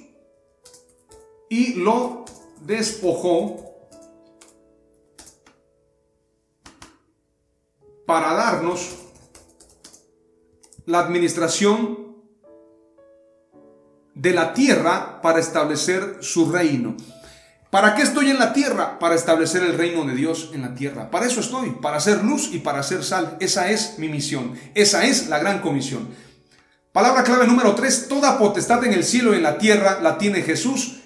y 1.48 1.74
lo 1.74 2.21
despojó 2.64 3.72
para 8.06 8.34
darnos 8.34 8.96
la 10.86 11.00
administración 11.00 12.12
de 14.14 14.32
la 14.32 14.52
tierra 14.52 15.20
para 15.22 15.40
establecer 15.40 16.18
su 16.20 16.50
reino. 16.50 16.96
¿Para 17.70 17.94
qué 17.94 18.02
estoy 18.02 18.28
en 18.28 18.38
la 18.38 18.52
tierra? 18.52 18.98
Para 18.98 19.14
establecer 19.14 19.62
el 19.62 19.78
reino 19.78 20.04
de 20.04 20.14
Dios 20.14 20.50
en 20.52 20.60
la 20.60 20.74
tierra. 20.74 21.10
Para 21.10 21.26
eso 21.26 21.40
estoy, 21.40 21.70
para 21.70 21.96
hacer 21.96 22.22
luz 22.22 22.50
y 22.52 22.58
para 22.58 22.80
hacer 22.80 23.02
sal. 23.02 23.38
Esa 23.40 23.70
es 23.70 23.98
mi 23.98 24.08
misión. 24.08 24.52
Esa 24.74 25.06
es 25.06 25.28
la 25.28 25.38
gran 25.38 25.60
comisión. 25.60 26.08
Palabra 26.92 27.24
clave 27.24 27.46
número 27.46 27.74
3. 27.74 28.08
Toda 28.08 28.38
potestad 28.38 28.84
en 28.84 28.92
el 28.92 29.04
cielo 29.04 29.32
y 29.32 29.38
en 29.38 29.44
la 29.44 29.56
tierra 29.56 30.00
la 30.02 30.18
tiene 30.18 30.42
Jesús 30.42 31.01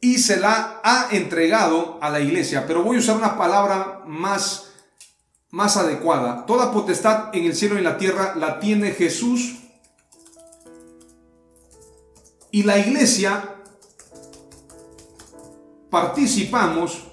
y 0.00 0.18
se 0.18 0.38
la 0.38 0.80
ha 0.82 1.08
entregado 1.10 1.98
a 2.00 2.10
la 2.10 2.20
iglesia. 2.20 2.66
Pero 2.66 2.82
voy 2.82 2.96
a 2.96 3.00
usar 3.00 3.16
una 3.16 3.36
palabra 3.36 4.02
más, 4.06 4.70
más 5.50 5.76
adecuada. 5.76 6.46
Toda 6.46 6.72
potestad 6.72 7.34
en 7.34 7.44
el 7.44 7.54
cielo 7.54 7.74
y 7.74 7.78
en 7.78 7.84
la 7.84 7.98
tierra 7.98 8.34
la 8.34 8.58
tiene 8.60 8.92
Jesús. 8.92 9.56
Y 12.50 12.62
la 12.62 12.78
iglesia 12.78 13.56
participamos 15.90 17.04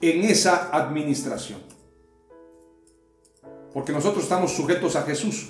en 0.00 0.24
esa 0.24 0.70
administración. 0.72 1.60
Porque 3.72 3.92
nosotros 3.92 4.22
estamos 4.22 4.52
sujetos 4.52 4.94
a 4.96 5.02
Jesús. 5.02 5.48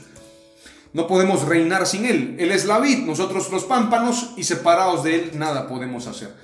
No 0.97 1.07
podemos 1.07 1.43
reinar 1.43 1.87
sin 1.87 2.07
Él. 2.07 2.37
Él 2.39 2.51
es 2.53 2.65
la 2.65 2.79
vid, 2.79 3.01
nosotros 3.01 3.51
los 3.51 3.65
pámpanos 3.65 4.31
y 4.39 4.45
separados 4.45 5.05
de 5.05 5.15
Él 5.17 5.31
nada 5.35 5.69
podemos 5.69 6.07
hacer. 6.07 6.35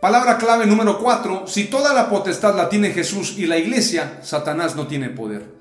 Palabra 0.00 0.38
clave 0.38 0.66
número 0.66 1.00
4. 1.00 1.48
Si 1.48 1.64
toda 1.64 1.92
la 1.92 2.08
potestad 2.08 2.54
la 2.54 2.68
tiene 2.68 2.92
Jesús 2.92 3.34
y 3.36 3.46
la 3.46 3.56
iglesia, 3.56 4.20
Satanás 4.22 4.76
no 4.76 4.86
tiene 4.86 5.10
poder. 5.10 5.52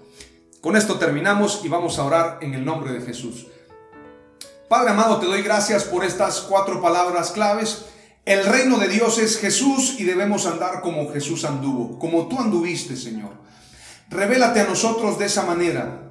Con 0.61 0.75
esto 0.75 0.99
terminamos 0.99 1.61
y 1.63 1.67
vamos 1.67 1.97
a 1.97 2.03
orar 2.03 2.37
en 2.41 2.53
el 2.53 2.63
nombre 2.63 2.93
de 2.93 3.01
Jesús. 3.01 3.47
Padre 4.69 4.91
amado, 4.91 5.17
te 5.17 5.25
doy 5.25 5.41
gracias 5.41 5.85
por 5.85 6.05
estas 6.05 6.41
cuatro 6.41 6.79
palabras 6.79 7.31
claves. 7.31 7.85
El 8.23 8.45
reino 8.45 8.77
de 8.77 8.87
Dios 8.87 9.17
es 9.17 9.39
Jesús 9.39 9.95
y 9.97 10.03
debemos 10.03 10.45
andar 10.45 10.81
como 10.81 11.11
Jesús 11.11 11.43
anduvo, 11.43 11.97
como 11.97 12.27
tú 12.27 12.39
anduviste, 12.39 12.97
Señor. 12.97 13.31
Revélate 14.11 14.59
a 14.59 14.67
nosotros 14.67 15.17
de 15.17 15.25
esa 15.25 15.41
manera. 15.41 16.06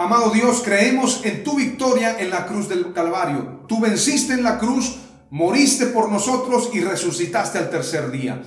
Amado 0.00 0.30
Dios, 0.30 0.62
creemos 0.64 1.22
en 1.24 1.42
tu 1.42 1.56
victoria 1.56 2.20
en 2.20 2.30
la 2.30 2.46
cruz 2.46 2.68
del 2.68 2.92
Calvario. 2.92 3.64
Tú 3.66 3.80
venciste 3.80 4.32
en 4.32 4.44
la 4.44 4.56
cruz, 4.56 4.94
moriste 5.28 5.86
por 5.86 6.08
nosotros 6.08 6.70
y 6.72 6.82
resucitaste 6.82 7.58
al 7.58 7.68
tercer 7.68 8.12
día. 8.12 8.40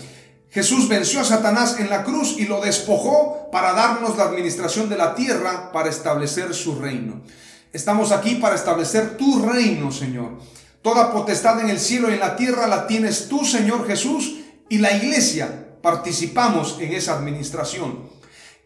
Jesús 0.49 0.87
venció 0.87 1.19
a 1.19 1.25
Satanás 1.25 1.75
en 1.77 1.89
la 1.89 2.05
cruz 2.05 2.37
y 2.37 2.45
lo 2.45 2.61
despojó 2.61 3.49
para 3.51 3.73
darnos 3.73 4.15
la 4.15 4.23
administración 4.23 4.87
de 4.87 4.95
la 4.95 5.13
tierra 5.13 5.73
para 5.73 5.89
establecer 5.89 6.53
su 6.53 6.79
reino. 6.79 7.19
Estamos 7.73 8.13
aquí 8.13 8.35
para 8.35 8.55
establecer 8.55 9.17
tu 9.17 9.45
reino, 9.45 9.91
Señor. 9.91 10.37
Toda 10.81 11.11
potestad 11.11 11.59
en 11.59 11.69
el 11.69 11.81
cielo 11.81 12.09
y 12.09 12.13
en 12.13 12.21
la 12.21 12.37
tierra 12.37 12.65
la 12.67 12.87
tienes 12.87 13.27
tú, 13.27 13.43
Señor 13.43 13.85
Jesús, 13.85 14.37
y 14.69 14.77
la 14.77 14.95
iglesia 14.95 15.75
participamos 15.81 16.77
en 16.79 16.93
esa 16.93 17.15
administración. 17.17 18.09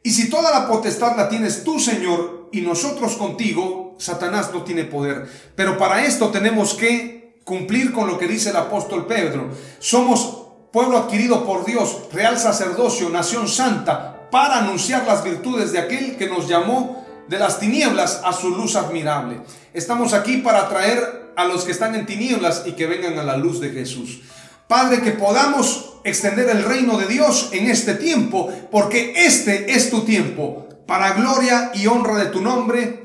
Y 0.04 0.12
si 0.12 0.30
toda 0.30 0.52
la 0.52 0.68
potestad 0.68 1.18
la 1.18 1.28
tienes 1.30 1.64
tú, 1.64 1.80
Señor, 1.80 2.45
y 2.56 2.62
nosotros 2.62 3.18
contigo, 3.18 3.96
Satanás 4.00 4.52
no 4.54 4.64
tiene 4.64 4.86
poder. 4.86 5.28
Pero 5.56 5.78
para 5.78 6.06
esto 6.06 6.30
tenemos 6.30 6.74
que 6.74 7.36
cumplir 7.44 7.92
con 7.92 8.08
lo 8.08 8.18
que 8.18 8.30
dice 8.30 8.52
el 8.52 8.56
apóstol 8.56 9.08
Pedro. 9.08 9.50
Somos 9.80 10.44
pueblo 10.72 10.98
adquirido 10.98 11.46
por 11.46 11.66
Dios, 11.66 12.04
real 12.14 12.40
sacerdocio, 12.40 13.10
nación 13.10 13.50
santa, 13.50 14.30
para 14.32 14.60
anunciar 14.60 15.06
las 15.06 15.22
virtudes 15.22 15.74
de 15.74 15.80
aquel 15.80 16.16
que 16.16 16.30
nos 16.30 16.48
llamó 16.48 17.06
de 17.28 17.40
las 17.40 17.60
tinieblas 17.60 18.22
a 18.24 18.32
su 18.32 18.50
luz 18.50 18.78
admirable. 18.78 19.42
Estamos 19.74 20.14
aquí 20.14 20.38
para 20.38 20.70
traer 20.70 21.34
a 21.36 21.44
los 21.44 21.66
que 21.66 21.74
están 21.74 21.94
en 21.94 22.06
tinieblas 22.06 22.64
y 22.66 22.72
que 22.72 22.88
vengan 22.88 23.20
a 23.20 23.24
la 23.24 23.36
luz 23.36 23.60
de 23.60 23.72
Jesús. 23.72 24.22
Padre, 24.70 25.02
que 25.02 25.12
podamos 25.12 25.96
extender 26.06 26.50
el 26.50 26.64
reino 26.64 26.98
de 26.98 27.08
Dios 27.08 27.50
en 27.52 27.70
este 27.70 27.96
tiempo, 27.96 28.50
porque 28.72 29.14
este 29.26 29.74
es 29.74 29.90
tu 29.90 30.06
tiempo 30.06 30.65
para 30.86 31.14
gloria 31.14 31.72
y 31.74 31.88
honra 31.88 32.18
de 32.18 32.26
tu 32.28 32.42
nombre. 32.42 33.02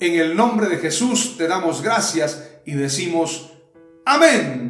En 0.00 0.14
el 0.14 0.36
nombre 0.36 0.68
de 0.68 0.78
Jesús 0.78 1.36
te 1.36 1.46
damos 1.46 1.82
gracias 1.82 2.48
y 2.64 2.72
decimos 2.72 3.52
amén. 4.06 4.69